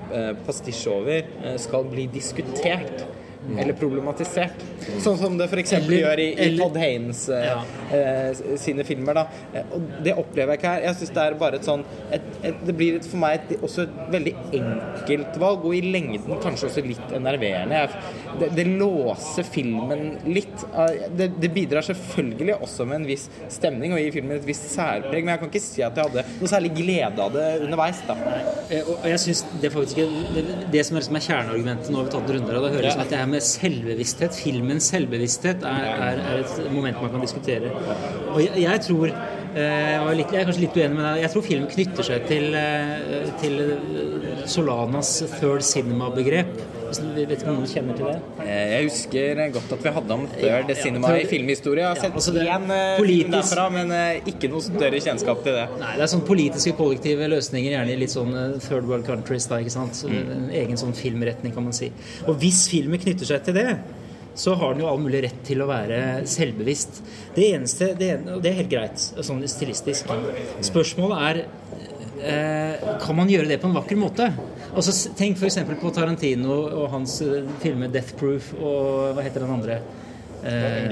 [0.46, 3.06] pastisje pastisj over, eh, skal bli diskutert.
[3.56, 4.64] Eller problematisert.
[5.04, 5.72] Sånn som det f.eks.
[5.88, 7.62] Gjør i, i Todd Haynes eh, Ja.
[7.96, 9.14] eh, sine filmer.
[9.22, 9.24] Da.
[9.56, 10.82] Eh, Og det opplever jeg ikke her.
[10.90, 13.54] Jeg syns det er bare et sånn et, et, Det blir et, for meg et,
[13.64, 17.86] også et veldig enkelt valg, og i lengden kanskje også litt enerverende.
[18.42, 20.66] Det, det låser filmen litt.
[20.74, 24.68] Eh, Det, det bidrar selvfølgelig også med en viss stemning og gir filmen et visst
[24.74, 28.02] særpreg, men jeg kan ikke si at jeg hadde noe særlig glede av det underveis.
[28.08, 28.16] da.
[28.98, 32.02] Og jeg synes det, er faktisk er- det, det som er, liksom er kjerneargumentet Nå
[32.02, 32.92] har vi tatt runder, og det høres Ja.
[32.98, 37.26] som at det her med selvbevissthet, filmens selvbevissthet, er, er, er et moment man kan
[37.26, 37.73] diskutere.
[38.34, 41.47] Og jeg, jeg tror eh, jeg, litt, jeg er kanskje litt uenig, men jeg tror
[41.47, 43.62] filmen knytter seg til, eh, til
[44.50, 46.54] Solanas third cinema-begrep.
[46.88, 48.45] Hvis Vet ikke om noen kjenner til det?
[48.45, 51.84] Eh, Jeg husker godt at vi hadde om Third Cinema Third- i filmhistorie.
[51.84, 55.43] Jeg har sett Ja, altså én eh, politisk- derfra, men eh, ikke noe større kjennskap
[55.43, 55.67] til det.
[55.82, 59.47] Nei, det er sånn politiske kollektive løsninger, gjerne i litt sånn third world countries.
[59.47, 59.93] Da, ikke sant?
[60.00, 61.91] Så En egen sånn filmretning, kan man si.
[62.28, 63.78] Og hvis filmen knytter seg til det,
[64.38, 67.00] så har den jo all mulig rett til å være selvbevisst.
[67.34, 68.12] Det eneste, det,
[68.43, 70.06] det er helt greit, sånn stilistisk.
[70.62, 71.39] Spørsmålet er
[73.04, 74.32] kan man gjøre det på en vakker måte?
[74.78, 75.62] Altså, tenk f.eks.
[75.82, 79.80] på Tarantino og hans eh, filmer 'Death Proof' og hva heter den andre?
[80.38, 80.86] Uh.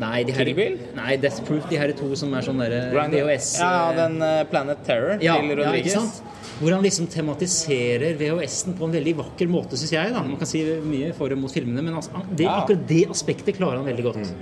[0.00, 0.48] Nei, de her,
[0.96, 4.40] nei, Death Proof, de her to som er sånn derre VHS Ja, eh, den uh,
[4.48, 5.94] Planet Terror ja, til Rodriguez.
[5.94, 6.32] Ja.
[6.54, 10.14] Hvor han liksom tematiserer VHS-en på en veldig vakker måte, syns jeg.
[10.14, 13.58] da Man kan si mye for og mot filmene, men altså, det, akkurat det aspektet
[13.60, 14.34] klarer han veldig godt.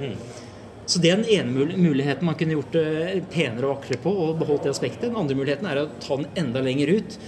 [0.86, 4.40] Så det er den ene muligheten man kunne gjort det penere og vakrere på, og
[4.40, 5.08] beholdt det aspektet.
[5.08, 7.18] Den andre muligheten er å ta den enda lenger ut.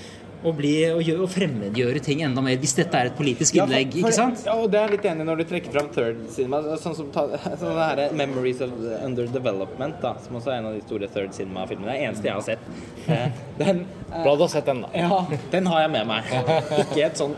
[0.45, 3.65] Og, bli, å, gjøre, å, fremmedgjøre ting enda mer, hvis dette er et politisk Ja,
[3.65, 3.93] for- innlegg.
[3.95, 4.43] for- ikke sant?
[4.45, 6.61] Ja, og det er jeg litt enig når du trekker fram Third Cinema.
[6.77, 7.27] Sånn som ta,
[7.61, 8.71] sånn det her 'Memories of
[9.05, 11.87] Under Development', da, som også er en av de store Third Cinema-filmene.
[11.93, 12.59] Det er eneste jeg har sett.
[13.09, 13.29] Eh,
[13.59, 14.89] Den, Bra du har sett den, da.
[14.95, 16.25] ja, den har jeg med meg.
[16.85, 17.35] Ikke et sånn,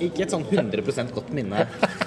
[0.00, 1.66] ikke et sånn 100% godt minne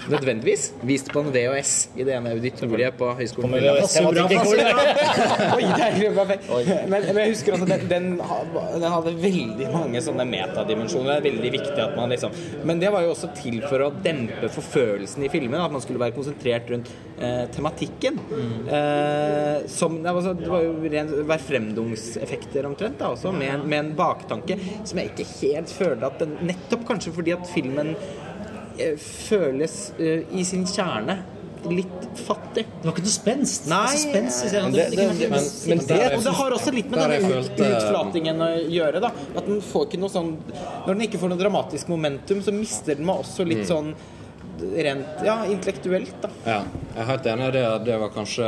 [0.09, 0.71] nødvendigvis.
[0.83, 3.57] Vist på en VHS i det ene auditoriet på Høgskolen På.
[3.57, 4.05] VHS i.
[4.05, 6.47] Oi, det er perfekt.
[6.91, 11.09] Men, men jeg husker også den, den, den hadde veldig mange sånne metadimensjoner.
[11.11, 12.35] Det er veldig viktig at man liksom
[12.67, 15.59] Men det var jo også til for å dempe forfølelsen i filmen.
[15.61, 18.19] At man skulle være konsentrert rundt eh, tematikken.
[18.67, 23.79] Eh, som det var, så, det var jo ren hverfremdungseffekter omtrent, da, også, med, med
[23.79, 27.93] en baktanke som jeg ikke helt føler at den Nettopp kanskje fordi at filmen
[28.77, 31.17] eh, føles eh, i sin kjerne
[31.71, 32.63] litt fattig.
[32.65, 33.67] Det var ikke noe spenst.
[33.67, 34.13] Nei, jeg.
[34.13, 38.37] men Det, det- det, men- men det- Og det har også litt med den utflatingen
[38.41, 38.99] å gjøre.
[39.01, 40.37] da At den får ikke noe sånn
[40.85, 43.93] Når den ikke får noe dramatisk momentum, så mister den meg også litt sånn
[44.75, 46.29] rent ja, intellektuelt, da.
[46.43, 46.63] Ja,
[46.95, 47.85] jeg er helt enig i det.
[47.85, 48.47] Det var kanskje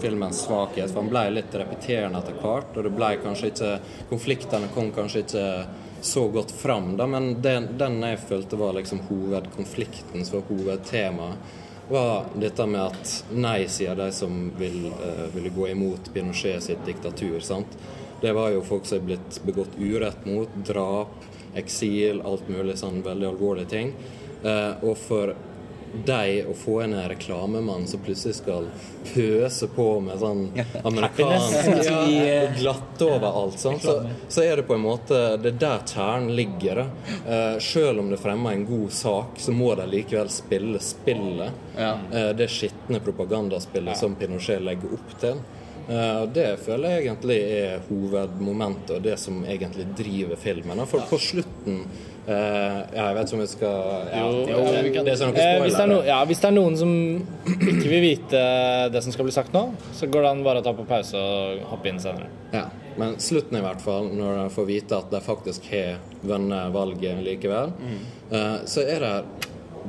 [0.00, 0.90] filmens svakhet.
[0.92, 2.76] For han ble litt repeterende etter hvert.
[2.76, 5.66] Og det ble kanskje ikke Konfliktene kom kanskje ikke
[6.02, 11.36] så godt fram, da, men den, den jeg følte var liksom hovedkonflikten, som var hovedtemaet,
[11.90, 16.84] var dette med at nei, sier de som vil, uh, ville gå imot Pinochet sitt
[16.86, 17.76] diktatur, sant.
[18.20, 20.56] Det var jo folk som er blitt begått urett mot.
[20.66, 23.94] Drap, eksil, alt mulig sånn veldig alvorlige ting.
[24.44, 25.34] Uh, og for
[26.06, 28.66] deg å få en reklamemann som plutselig skal
[29.14, 30.42] pøse på med sånn
[30.86, 31.96] amerikansk ja,
[32.44, 33.96] og glatte overalt, sånn, så,
[34.28, 36.82] så er det på en måte Det er der kjernen ligger.
[36.82, 37.14] da.
[37.26, 41.50] Eh, selv om det fremmer en god sak, så må de likevel spille spillet.
[41.76, 41.94] Ja.
[42.12, 45.40] Eh, det skitne propagandaspillet som Pinochet legger opp til.
[45.88, 50.84] Eh, Det føler jeg egentlig er hovedmomentet og det som egentlig driver filmen.
[50.86, 51.82] For på slutten
[52.30, 55.32] eh, ja, Jeg vet ikke om vi skal ja, Jo, vi kan- Det er sånn
[55.34, 56.92] spoiler, Eh, hvis, det er no, ja, hvis det er noen som
[57.46, 58.42] ikke vil vite
[58.94, 59.64] det som skal bli sagt nå,
[59.96, 62.28] så går det an bare å ta på pause og hoppe inn senere.
[62.54, 62.66] Ja,
[62.98, 67.22] men slutten i hvert fall, når de får vite at de faktisk har vunnet valget
[67.24, 67.72] likevel,
[68.32, 69.14] eh, så er det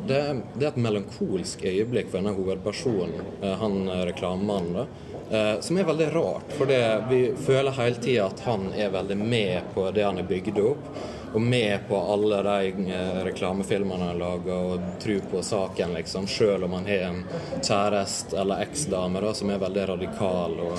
[0.08, 3.26] det er, det er et melankolsk øyeblikk for denne hovedpersonen,
[3.60, 3.74] han
[4.08, 4.88] reklamemannen,
[5.30, 6.54] eh, som er veldig rart.
[6.58, 6.66] For
[7.10, 10.88] vi føler hele tida at han er veldig med på det han er bygd opp.
[11.34, 16.28] Og med på alle de eh, reklamefilmene han lager, og tror på saken, liksom.
[16.28, 17.22] Selv om han har en
[17.64, 20.76] kjæreste eller eksdame som er veldig radikal og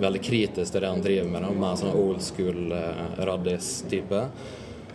[0.00, 1.42] veldig kritisk til det han driver med.
[1.42, 4.22] Da, mer sånn old school eh, raddis-type.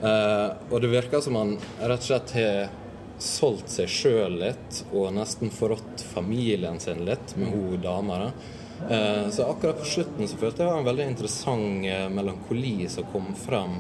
[0.02, 2.72] Eh, og det virker som han rett og slett har
[3.22, 8.18] solgt seg sjøl litt, og nesten forrådt familien sin litt med hun dama.
[8.24, 8.32] da.
[8.90, 12.90] Eh, Så akkurat på slutten så følte jeg det var en veldig interessant eh, melankoli
[12.90, 13.78] som kom frem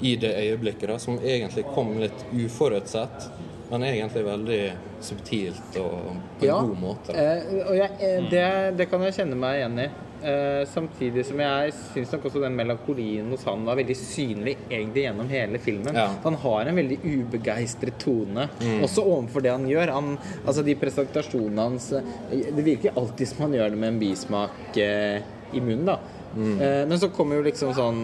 [0.00, 3.30] i det øyeblikket, da, som egentlig kom litt uforutsett,
[3.70, 4.60] men egentlig veldig
[5.04, 7.14] subtilt og på en Ja, god måte.
[7.14, 8.44] Eh, og jeg, eh, det,
[8.78, 9.88] det kan jeg kjenne meg igjen i.
[10.18, 15.04] Eh, samtidig som jeg syns nok også den melankolien hos han var veldig synlig egentlig
[15.04, 15.94] gjennom hele filmen.
[15.94, 16.08] Ja.
[16.24, 18.48] Han har en veldig ubegeistret tone,
[18.82, 19.92] også overfor det han gjør.
[19.94, 24.00] Han, altså De presentasjonene hans eh, Det virker alltid som han gjør det med en
[24.02, 25.20] bismak eh,
[25.52, 26.00] i munnen, da.
[26.34, 28.02] Eh, men så kommer jo liksom sånn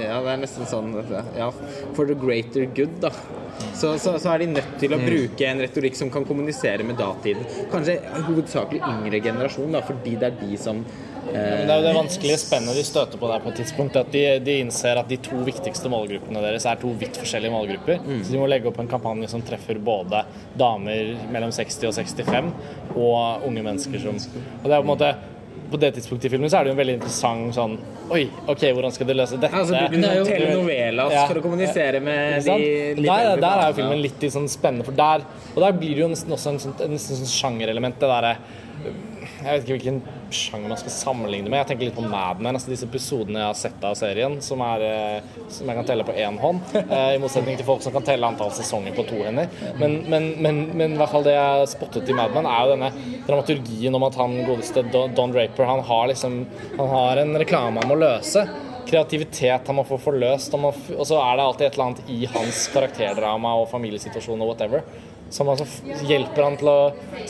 [0.00, 0.94] Ja, det er nesten sånn
[1.36, 1.50] Ja,
[1.96, 3.12] for the greater good, da.
[3.74, 6.98] Så, så, så er de nødt til å bruke en retorikk som kan kommunisere med
[7.00, 7.44] datiden.
[7.72, 11.94] Kanskje hovedsakelig yngre generasjon, da, fordi det er de som eh, det er jo det
[11.96, 13.98] vanskelige spennet de støter på der på et tidspunkt.
[14.00, 18.00] At de, de innser at de to viktigste målgruppene deres er to vidt forskjellige målgrupper.
[18.24, 20.24] Så de må legge opp en kampanje som treffer både
[20.60, 22.54] damer mellom 60 og 65
[22.96, 25.12] og unge mennesker som Og det er på en måte
[25.70, 27.76] på det tidspunktet i filmen så er det jo en veldig interessant sånn
[28.10, 29.54] Oi, OK, hvordan skal de løse dette?
[29.54, 31.26] Altså, du det er jo- telenovelas Ja.
[31.28, 32.56] for å kommunisere med de
[32.96, 35.22] litt der, der er jo filmen litt sånn spennende, for der
[35.54, 38.36] Og der blir det jo nesten også en sånn, en nesten sånn sjangerelement, det derre
[39.40, 39.98] Jeg vet ikke hvilken
[40.34, 41.62] sjanger man skal sammenligne med.
[41.62, 44.62] Jeg tenker litt på Mad Men, altså disse episodene jeg har sett av serien, som,
[44.64, 46.62] er, eh, som jeg kan telle på én hånd.
[46.82, 49.50] eh, I motsetning til folk som kan telle antall sesonger på to hender.
[49.80, 52.74] Men, men, men, men i hvert fall det jeg spottet i Mad Men, er jo
[52.74, 52.90] denne
[53.28, 56.40] dramaturgien om at han godeste Don, Draper han har liksom
[56.78, 58.44] Han har en reklame han må løse
[58.90, 60.54] kreativitet han må få forløst.
[60.56, 64.82] Og så er det alltid et eller annet i hans karakterdrama og familiesituasjon og whatever
[65.30, 65.66] som altså
[66.08, 66.78] hjelper han til å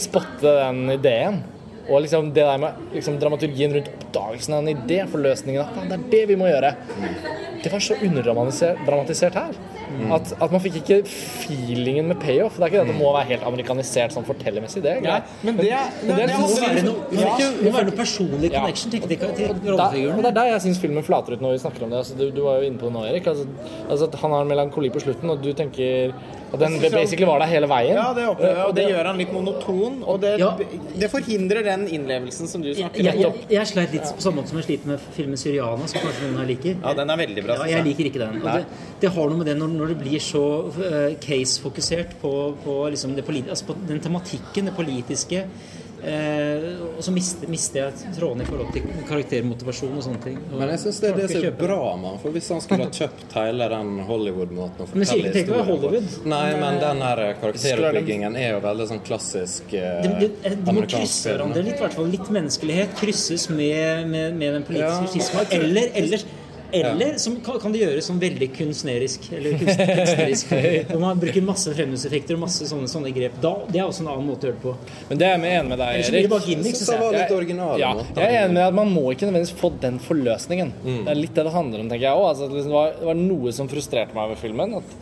[0.00, 1.42] spotte den ideen.
[1.90, 5.96] Og liksom det der med liksom dramaturgien rundt oppdagelsen av en idé, forløsningen av det
[5.98, 6.70] er det vi må gjøre.
[7.64, 9.50] Det var så underdramatisert her.
[9.50, 10.12] her.
[10.14, 12.57] At, at man fikk ikke feelingen med payoff.
[12.57, 14.83] Det er ikke det at det må være helt amerikanisert sånn fortellermessig.
[14.85, 18.53] Det Ja, men det, det, Men det må være noe, ja, må være noe personlig
[18.53, 18.62] Ja.
[18.62, 20.22] connection til, til, til rollefiguren.
[20.22, 21.98] det er der jeg syns filmen flater ut når vi snakker om det.
[22.05, 23.26] Altså, du, du var jo inne på det nå, Erik.
[23.35, 23.46] Altså,
[23.88, 26.14] altså at han har en melankoli på slutten, og du tenker
[26.52, 27.94] at den basically var der hele veien.
[27.96, 30.02] ja, det opplever jeg, og det Og gjør han litt monoton.
[30.02, 30.50] Og det, Ja.
[31.00, 33.34] det forhindrer den innlevelsen som du Jeg, snakker jeg, om.
[33.34, 36.26] jeg, jeg sleit litt på samme måte som jeg sliter med filmen 'Syriana', som kanskje
[36.26, 36.76] noen her liker.
[36.82, 37.54] Ja, den er veldig bra.
[37.64, 38.42] Ja, jeg liker ikke den.
[38.42, 38.64] Og det,
[39.00, 42.32] det har noe med det når, når det blir så uh, case-fokusert på,
[42.64, 45.44] på, liksom det politi altså på den tematikken, det politiske.
[46.04, 50.38] Eh, og så mister, mister jeg tråden i forhold til karaktermotivasjon og sånne ting.
[50.52, 51.66] Og Men jeg syns det er det som er Kjøper.
[51.66, 52.18] bra mann.
[52.22, 56.10] For hvis han skulle ha kjøpt hele den Hollywood-måten å fortelle historien Hollywood.
[56.34, 60.84] Nei, men den her karakteroppbyggingen er jo veldig sånn klassisk eh, de, de, de må
[60.88, 62.10] krysse hverandre litt, i hvert fall.
[62.10, 65.10] Litt menneskelighet krysses med, med, med den politiske Ja.
[65.14, 65.46] skisma.
[65.54, 66.24] Eller, eller,
[66.72, 69.28] eller som kan, det gjøres sånn veldig kunstnerisk.
[69.37, 70.52] Eller kunst, kunstnerisk
[70.90, 73.37] Hvor man bruker masse fremmedseffekter og masse sånne, sånne grep.
[73.42, 74.74] Da, det er også en annen måte å gjøre det på.
[75.11, 76.28] Men det er jeg enig med deg, Erik.
[76.35, 77.22] bare gimmick, Jeg synes synes det var jeg.
[77.24, 77.74] litt original.
[77.83, 80.72] Ja, jeg er enig med at man må ikke nødvendigvis få den forløsningen.
[80.85, 82.28] Det er litt det det handler om, tenker jeg òg.
[82.30, 84.96] Altså, liksom det, var, det var noe som frustrerte meg ved filmen, at,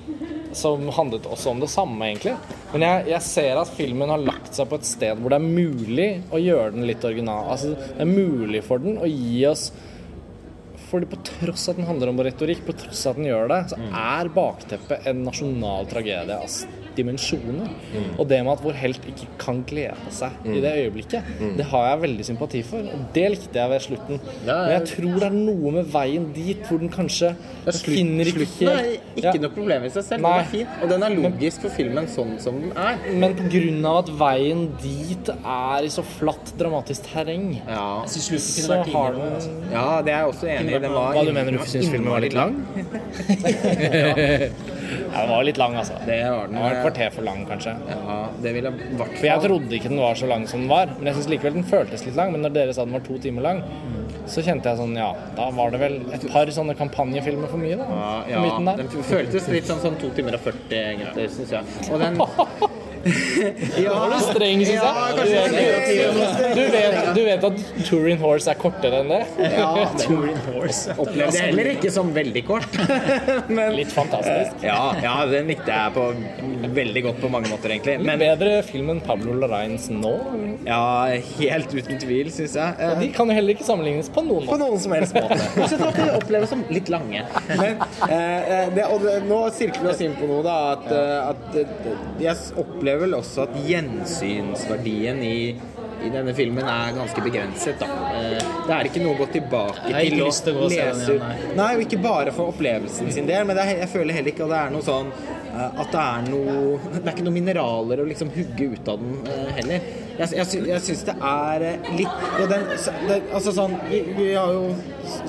[0.58, 2.34] som handlet også om det samme, egentlig.
[2.72, 5.44] Men jeg, jeg ser at filmen har lagt seg på et sted hvor det er
[5.44, 7.50] mulig å gjøre den litt original.
[7.52, 9.68] Altså, det er mulig for den å gi oss
[10.88, 13.48] fordi På tross av at den handler om retorikk, på tross av at den gjør
[13.52, 16.38] det, så er bakteppet en nasjonal tragedie.
[16.38, 16.62] ass.
[16.98, 17.70] Dimensjoner.
[18.18, 21.86] Og det med at vår helt ikke kan glede seg i det øyeblikket, det har
[21.92, 22.84] jeg veldig sympati for.
[22.94, 24.20] Og det likte jeg ved slutten.
[24.46, 27.94] Ja, Men jeg tror det er noe med veien dit hvor den kanskje Ja, slutt-
[27.94, 29.32] finner ikke Slutten er ikke Ja.
[29.42, 30.22] noe problem i seg selv.
[30.22, 30.32] Nei.
[30.38, 32.98] Den er fin, og den er logisk for filmen sånn som den er.
[33.14, 33.98] Men pga.
[33.98, 39.12] at veien dit er i så flatt, dramatisk terreng, Ja, så har.
[39.14, 39.48] Altså.
[39.48, 40.78] den ja det er jeg også enig i.
[40.88, 42.54] Hva du mener du syns filmen var litt lang?
[43.28, 44.48] Ja,
[44.88, 45.98] den var litt lang, altså.
[46.06, 46.56] Det var den.
[46.56, 47.74] Den var et kvarter for lang, kanskje.
[47.90, 50.92] Ja, det ville hvert For jeg trodde ikke den var så lang som den var,
[50.96, 52.32] men jeg syns likevel den føltes litt lang.
[52.34, 53.62] Men når dere sa den var to timer lang,
[54.28, 57.78] så kjente jeg sånn Ja, da var det vel et par sånne kampanjefilmer for mye,
[57.80, 57.86] da.
[58.30, 61.78] Ja, ja, den føltes litt sånn, som to timer og 40, egentlig, syns jeg.
[61.92, 62.20] Og den
[63.78, 66.54] ja, Nå var du streng, syns Ja, jeg.
[66.56, 69.20] Du vet, du, vet, at Touring Horse er kortere enn det?
[69.54, 70.94] Ja, Touring Horse.
[71.02, 72.78] opplevde det heller ikke som veldig kort.
[73.58, 74.64] Men Litt fantastisk.
[74.66, 76.06] ja, ja, den likte jeg på
[76.78, 77.98] veldig godt på mange måter, egentlig.
[77.98, 80.14] Litt Men bedre film enn Pablo Larains nå.
[80.66, 80.82] ja,
[81.38, 82.92] helt uten tvil, syns jeg.
[83.02, 84.56] De kan jo heller ikke sammenlignes på noen måte.
[84.56, 85.38] På noen som helst måte.
[85.78, 87.22] Fra at de oppleves som litt lange.
[87.48, 90.56] Men eh, det, og det, nå sirkler vi oss inn på noe, da.
[90.74, 91.88] At, eh, at eh,
[92.22, 95.38] jeg opplever vel også at gjensynsverdien i
[96.04, 97.80] i denne filmen er ganske begrenset.
[97.80, 97.88] Da.
[98.14, 101.56] Eh, Det er ikke noe å gå tilbake Jeg til å den lese igjen, ut.
[101.58, 104.52] Nei, og ikke bare for opplevelsen sin del, men er, jeg føler heller ikke at
[104.54, 106.54] det er noe sånn eh, at det er noe
[106.98, 109.88] Det er ikke noen mineraler å liksom hugge ut av den eh, heller.
[110.18, 112.64] Jeg, jeg, jeg syns det er litt ja, den,
[113.06, 114.72] det, Altså sånn vi, vi har jo,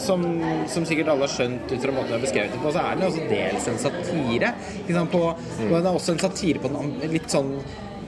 [0.01, 0.23] som,
[0.71, 2.97] som sikkert alle har skjønt ut fra måten jeg har beskrevet det på, så er
[2.97, 4.49] den også dels en satire.
[5.13, 7.53] På, og den er også en satire på den litt sånn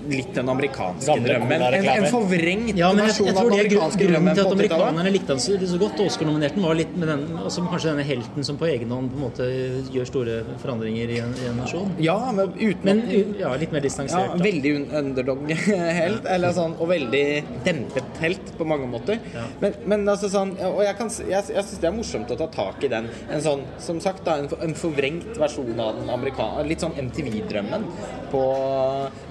[0.10, 1.66] Litt den amerikanske Gamle drømmen.
[1.78, 4.16] En, en forvrengt Ja, men jeg, versjon jeg av tror den det er amerikanske grunnen
[4.16, 6.02] drømmen til at amerikanerne likte han så, så godt.
[6.06, 9.26] Oscar-nominerte var litt med den altså, kanskje denne helten som på egen hånd på en
[9.28, 9.50] måte
[9.94, 11.94] gjør store forandringer i en, i en nasjon.
[12.02, 13.04] Ja, men uten Men
[13.40, 14.36] ja, litt mer distansert.
[14.36, 17.26] Ja, veldig underdog-helt, eller sånn, og veldig
[17.68, 19.22] dempet helt på mange måter.
[19.62, 22.50] Men, men altså sånn, og jeg, kan, jeg, jeg syns det er morsomt å ta
[22.54, 23.10] tak i den.
[23.32, 26.40] En sånn, som sagt, da, en, en forvrengt versjon av den amerikanske
[26.72, 27.84] Litt sånn MTV-drømmen.
[28.32, 28.42] på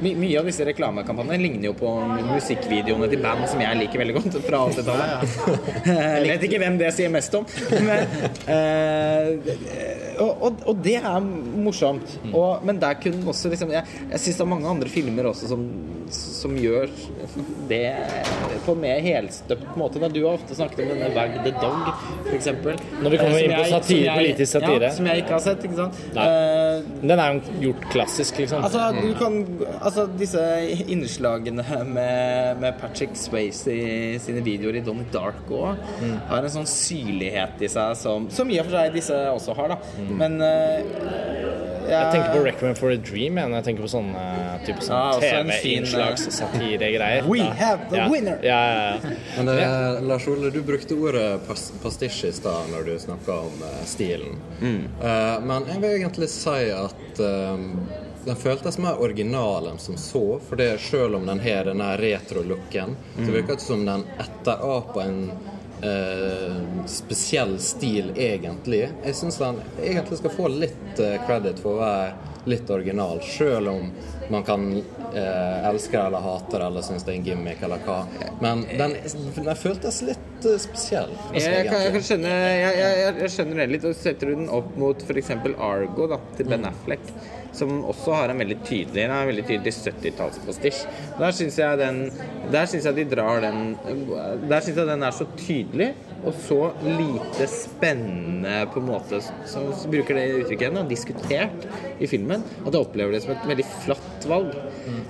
[0.05, 1.91] my, Mye av disse reklamekampanjene ligner jo på
[2.31, 5.39] musikkvideoene til band som jeg liker veldig godt fra 80-tallet.
[5.91, 7.47] Jeg vet ikke hvem det sier mest om,
[7.87, 8.07] men
[8.51, 9.31] eh,
[10.21, 11.21] og, og, og det er
[11.65, 12.19] morsomt.
[12.35, 15.49] Og, men der kunne også liksom Jeg, jeg syns det er mange andre filmer også
[15.49, 15.63] som,
[16.13, 16.91] som gjør
[17.71, 17.85] det
[18.67, 20.01] på en mer helstøpt måte.
[20.03, 20.11] Da.
[20.13, 21.89] Du har ofte snakket om denne Wag the Dog,
[22.29, 22.51] f.eks.
[23.01, 24.91] Når vi kommer inn på satire, politisk satire.
[24.91, 25.65] Ja, som jeg ikke har sett.
[25.65, 26.01] ikke sant?
[26.13, 28.67] Eh, Den er jo gjort klassisk, liksom.
[28.67, 29.39] Altså, du kan,
[29.81, 30.43] altså disse
[30.93, 36.15] innslagene med, med Patrick Swayze i sine videoer i Donnie Darko Mm.
[36.31, 39.75] har en sånn syrlighet i seg som, som i og for seg disse også har,
[39.75, 39.77] da.
[40.01, 40.13] Mm.
[40.21, 40.83] Men eh,
[41.91, 43.39] Jeg tenker på Recommend for a Dream.
[43.41, 44.25] Jeg, når jeg tenker på sånne
[44.67, 47.27] type Ja, sånn også TV-innslags satiregreier.
[47.29, 48.09] We Da- have the ja.
[48.13, 48.39] winner!
[48.47, 49.15] Ja, ja, ja.
[49.41, 53.65] Men uh, Lars Ole, du brukte ordet pas pastisje i stad når du snakka om
[53.67, 54.39] uh, stilen.
[54.63, 57.67] Eh, men jeg vil egentlig si at eh,
[58.25, 60.25] den føltes mer original enn som så.
[60.49, 65.23] For det selv om den har denne retro-looken, så virker det som den etteraper en
[65.83, 68.89] eh, spesiell stil, egentlig.
[69.05, 72.13] Jeg syns den egentlig skal få litt eh, credit for å være
[72.49, 73.91] litt original, selv om
[74.31, 74.63] man kan
[75.15, 77.99] eh, elske det eller hate det eller synes det er en gimmick eller hva.
[78.41, 78.95] Men den,
[79.37, 81.13] den føltes litt eh, spesiell.
[81.35, 83.89] Jeg, Jeg, kan, jeg, kan skjønne, jeg, skjønner det litt.
[83.91, 85.35] Og setter du den opp mot f.eks.
[85.57, 87.13] Argo da, til Ben Affleck,
[87.57, 90.85] som også har en veldig tydelig en veldig tydelig 70-tallspostisj.
[91.19, 91.99] Der syns jeg den
[92.53, 93.75] Der syns jeg de drar den
[94.51, 99.71] Der syns jeg den er så tydelig og så lite spennende på en måte som
[99.89, 101.65] bruker det uttrykket igjen, diskutert
[101.97, 104.53] i filmen, at jeg opplever det som et veldig flatt valg.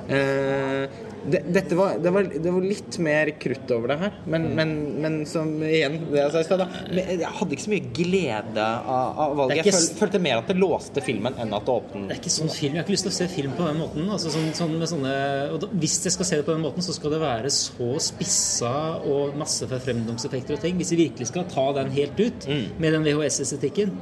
[0.07, 4.47] Eh, det, dette var, det, var, det var litt mer krutt over det her, men,
[4.57, 6.57] men, men som igjen det jeg sa
[6.97, 9.61] Jeg hadde ikke så mye glede av, av valget.
[9.61, 12.23] Er Jeg føl, følte mer at det låste filmen enn at det åpnet Det er
[12.23, 12.77] ikke sånn film.
[12.77, 14.09] Jeg har ikke lyst til å se film på den måten.
[14.09, 15.13] Altså sånn, sånn med sånne,
[15.61, 18.75] da, hvis jeg skal se det på den måten, så skal det være så spissa
[19.11, 20.81] og masse fremdomseffekter og ting.
[20.81, 22.49] Hvis vi virkelig skal ta den helt ut
[22.81, 23.95] med den VHS-estetikken,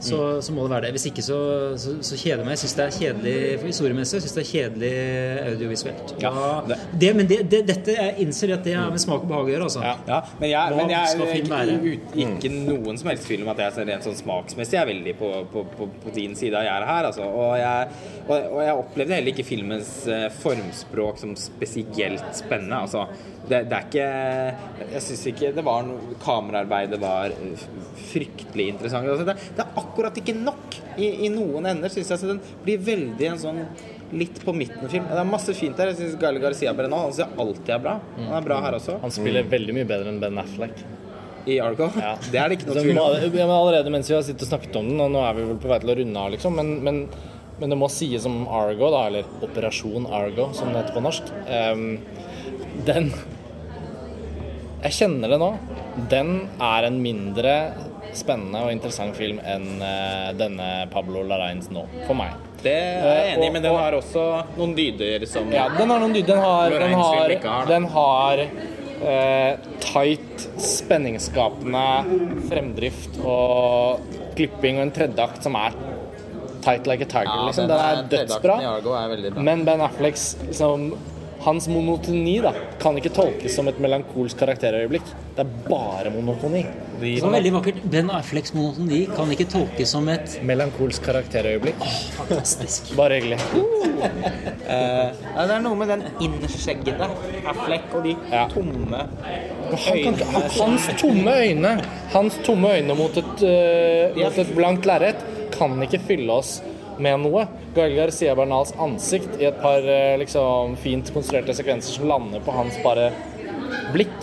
[0.00, 0.92] så, så må det være det.
[0.94, 1.38] Hvis ikke så,
[1.80, 2.54] så, så kjeder jeg meg.
[2.54, 3.34] Jeg syns det er kjedelig
[3.64, 4.18] historiemessig.
[4.18, 4.92] Jeg syns det er kjedelig
[5.48, 6.12] audiovisuelt.
[6.22, 6.32] Ja,
[6.68, 6.78] det.
[7.02, 9.52] det, men det, det, dette jeg innser at det har med smak og behag å
[9.54, 9.68] gjøre.
[9.68, 9.82] Altså.
[9.82, 11.26] Ja, men jeg, Hva men jeg skal
[12.26, 15.32] ikke, noen som helst tvil om at jeg er rent sånn smaksmessig er veldig på,
[15.54, 17.10] på, på, på din side av gjerdet her.
[17.10, 17.26] Altså.
[17.26, 22.84] Og, jeg, og, og jeg opplevde heller ikke filmens eh, formspråk som spesielt spennende.
[22.86, 23.08] Altså,
[23.48, 24.08] det, det er ikke
[24.92, 27.68] Jeg syns ikke det var noe Kameraarbeidet var eh,
[28.12, 29.08] fryktelig interessant.
[29.10, 32.20] Altså, det, det er akkurat ikke nok i, i noen ender, syns jeg.
[32.20, 33.62] Så den blir veldig en sånn
[34.12, 35.08] litt på midten-film.
[35.10, 35.92] Det er masse fint der.
[35.92, 37.96] Jeg syns Gaile Garcia Brenal han synes jeg alltid er bra.
[38.16, 38.98] Han er bra her også.
[39.02, 40.84] Han spiller veldig mye bedre enn Ben Affleck.
[41.48, 41.88] I Argo.
[41.96, 42.14] Ja.
[42.32, 43.16] Det er det ikke noe tvil om.
[43.24, 45.48] ja, men allerede mens vi har sittet og snakket om den, og nå er vi
[45.48, 46.98] vel på vei til å runde av, liksom, men, men,
[47.60, 51.32] men det må sies om Argo, da, eller Operasjon Argo, som det heter på norsk.
[51.48, 51.86] Um,
[52.88, 53.08] den
[54.84, 55.52] Jeg kjenner det nå.
[56.12, 57.54] Den er en mindre
[58.16, 62.36] spennende og interessant film enn eh, denne Pablo Larains nå, for meg.
[62.62, 64.22] Det er jeg enig i, men den har også
[64.58, 66.34] noen dyder som Ja, den har noen dyder.
[66.34, 71.84] Den har, den har, film har, den har eh, tight, spenningsskapende
[72.48, 74.02] fremdrift og
[74.38, 75.76] klipping og en tredjeakt som er
[76.64, 77.30] tight like a tiger.
[77.30, 77.68] Ja, liksom.
[77.68, 79.42] den Den er- dødsbra.
[79.42, 80.90] Men Ben Afflecks liksom,
[81.44, 82.50] Hans monotoni da,
[82.82, 85.06] kan ikke tolkes som et melankolsk karakterøyeblikk.
[85.36, 86.64] Det er bare monotoni.
[87.00, 87.82] Det var veldig vakkert.
[87.92, 91.82] Ben Afflecks monotoni kan ikke tolkes som et Melankolsk karakterøyeblikk.
[92.16, 93.38] fantastisk Bare hyggelig.
[93.54, 94.02] Uh.
[94.68, 97.08] uh, det er noe med den innskjeggede
[97.48, 98.46] Affleck og de Ja.
[98.52, 100.42] tomme Han kan, øynene.
[100.58, 101.72] hans tomme øyne
[102.12, 105.22] Hans tomme øyne mot et, uh, mot et blankt lerret
[105.58, 106.58] kan ikke fylle oss
[106.98, 107.44] med noe.
[107.74, 112.54] Gael Garcia Bernals ansikt i et par øh, liksom, fint konstruerte sekvenser som lander på
[112.54, 113.12] hans bare
[113.94, 114.16] blikk.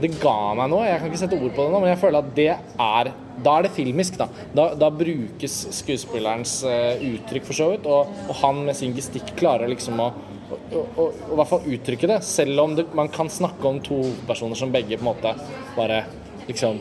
[0.00, 0.84] Det ga meg noe.
[0.88, 3.10] Jeg kan ikke sette ord på det nå, men jeg føler at det er
[3.44, 4.28] Da er det filmisk, da.
[4.54, 9.32] Da, da brukes skuespillerens uh, uttrykk for så vidt, og, og han med sin gestikk
[9.40, 10.12] klarer liksom å
[10.54, 13.96] å- i hvert fall uttrykke det, selv om det, man kan snakke om to
[14.28, 15.32] personer som begge på en måte
[15.74, 16.04] bare
[16.46, 16.78] liksom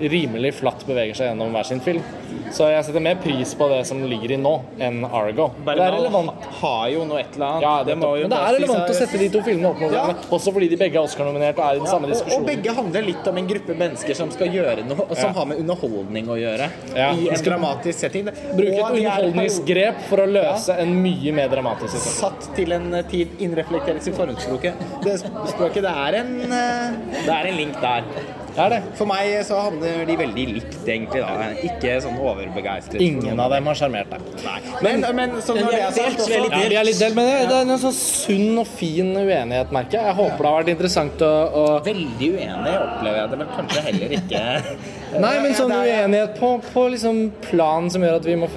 [0.00, 2.00] rimelig flatt beveger seg gjennom hver sin film.
[2.52, 5.50] Så jeg setter mer pris på det som ligger i nå, enn Argo.
[5.64, 6.44] Det er relevant.
[6.60, 7.62] har jo noe et eller annet.
[7.62, 9.80] Ja, det det må jo men det er relevant å sette de to filmene opp
[9.80, 10.04] mot Ja.
[10.30, 13.02] også fordi de begge er Oscar-nominert og er i den samme og, og begge handler
[13.06, 15.32] litt om en gruppe mennesker som skal gjøre noe som Ja.
[15.38, 16.70] har med underholdning å gjøre.
[16.94, 17.12] Ja.
[17.14, 18.24] I en dramatisk setting.
[18.24, 22.20] Bruke et er underholdningsgrep for å løse en mye mer dramatisk situasjon.
[22.20, 24.74] Satt til en tid innreflekteres i forhåndsspråket.
[25.04, 25.18] Det
[25.54, 28.04] språket, det er en eh, Det er en link der.
[28.54, 28.80] Det er det.
[28.98, 31.22] For meg så handler de veldig likt, egentlig.
[31.24, 33.02] da Ikke sånn overbegeistret.
[33.02, 34.68] Ingen av dem har sjarmert deg.
[34.84, 37.38] Men, men så når det er sagt også, Ja, vi er litt delt, men det,
[37.50, 40.10] det er en sånn sunn og fin uenighet, merker jeg.
[40.10, 43.84] Jeg håper det har vært interessant å, å Veldig uenig opplever jeg det, men kanskje
[43.88, 44.44] heller ikke.
[45.24, 48.48] Nei, men sånn uenighet på, på liksom plan som gjør at vi må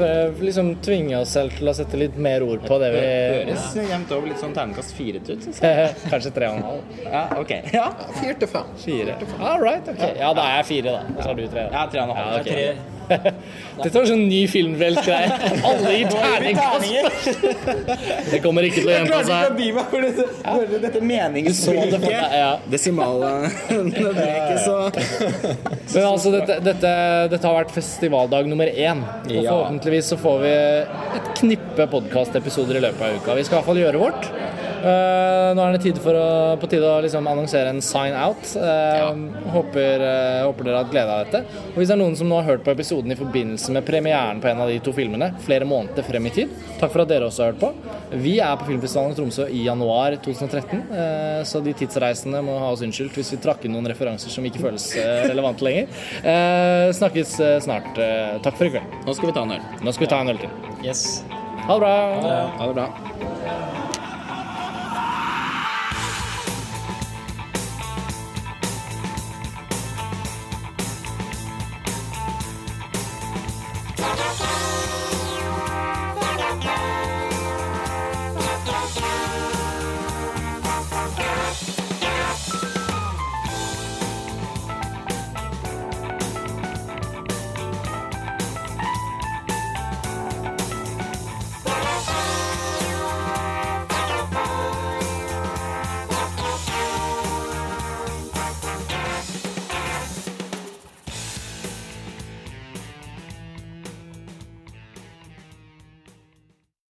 [0.42, 4.14] liksom tvinge oss selv til å sette litt mer ord på det vi Høres jevnt
[4.16, 5.92] over litt sånn terningkast fire ut, syns jeg.
[6.12, 6.96] Kanskje tre og en halv.
[7.06, 7.54] Ja, ok.
[7.76, 7.88] Ja,
[8.18, 8.72] Fire til fem.
[8.82, 9.18] Fire.
[9.38, 10.04] All right, ok.
[10.20, 11.02] Ja, da er jeg fire, da.
[11.16, 11.64] Og Så er du tre.
[11.72, 12.30] ja tre og en halv.
[12.32, 12.54] Ja, ok.
[13.08, 15.28] Dette var sånn ny filmfrelst-greie.
[15.70, 17.38] Alle gir terningkast.
[18.34, 19.56] Det kommer ikke til å Jeg gjenta klarte ikke å seg.
[19.62, 20.00] dy meg for
[20.84, 22.04] dette, meningsbruket.
[24.42, 24.76] ikke så
[25.96, 26.92] Men altså, dette, dette,
[27.32, 29.00] dette har vært festivaldag nummer én.
[29.24, 30.54] Og forhåpentligvis så får vi
[31.22, 33.38] et knippe podkastepisoder i løpet av uka.
[33.40, 34.28] Vi skal i hvert fall gjøre vårt.
[34.78, 36.28] Eh, nå er det tid for å,
[36.62, 38.44] på tide å liksom annonsere en sign out.
[38.58, 39.10] Ja.
[39.54, 41.64] håper, eh, håper dere har hatt glede av dette.
[41.74, 44.42] Og hvis det er noen som nå har hørt på episoden i forbindelse med premieren
[44.44, 47.30] på en av de to filmene, flere måneder frem i tid, takk for at dere
[47.30, 47.72] også har hørt på.
[48.24, 52.72] Vi er på Filmfestivalen i Tromsø i januar 2013, eh, så de tidsreisende må ha
[52.76, 55.92] oss unnskyldt hvis vi trakk inn noen referanser som ikke føles eh, relevante lenger.
[56.22, 57.92] Eh, snakkes eh, snart.
[57.98, 58.98] Eh, takk for i kveld.
[59.08, 59.68] Nå skal vi ta en øl.
[59.84, 60.58] Nå skal vi ta en øl til.
[60.86, 61.06] Yes.
[61.68, 61.96] Ha det bra.
[62.62, 63.96] Ha det bra.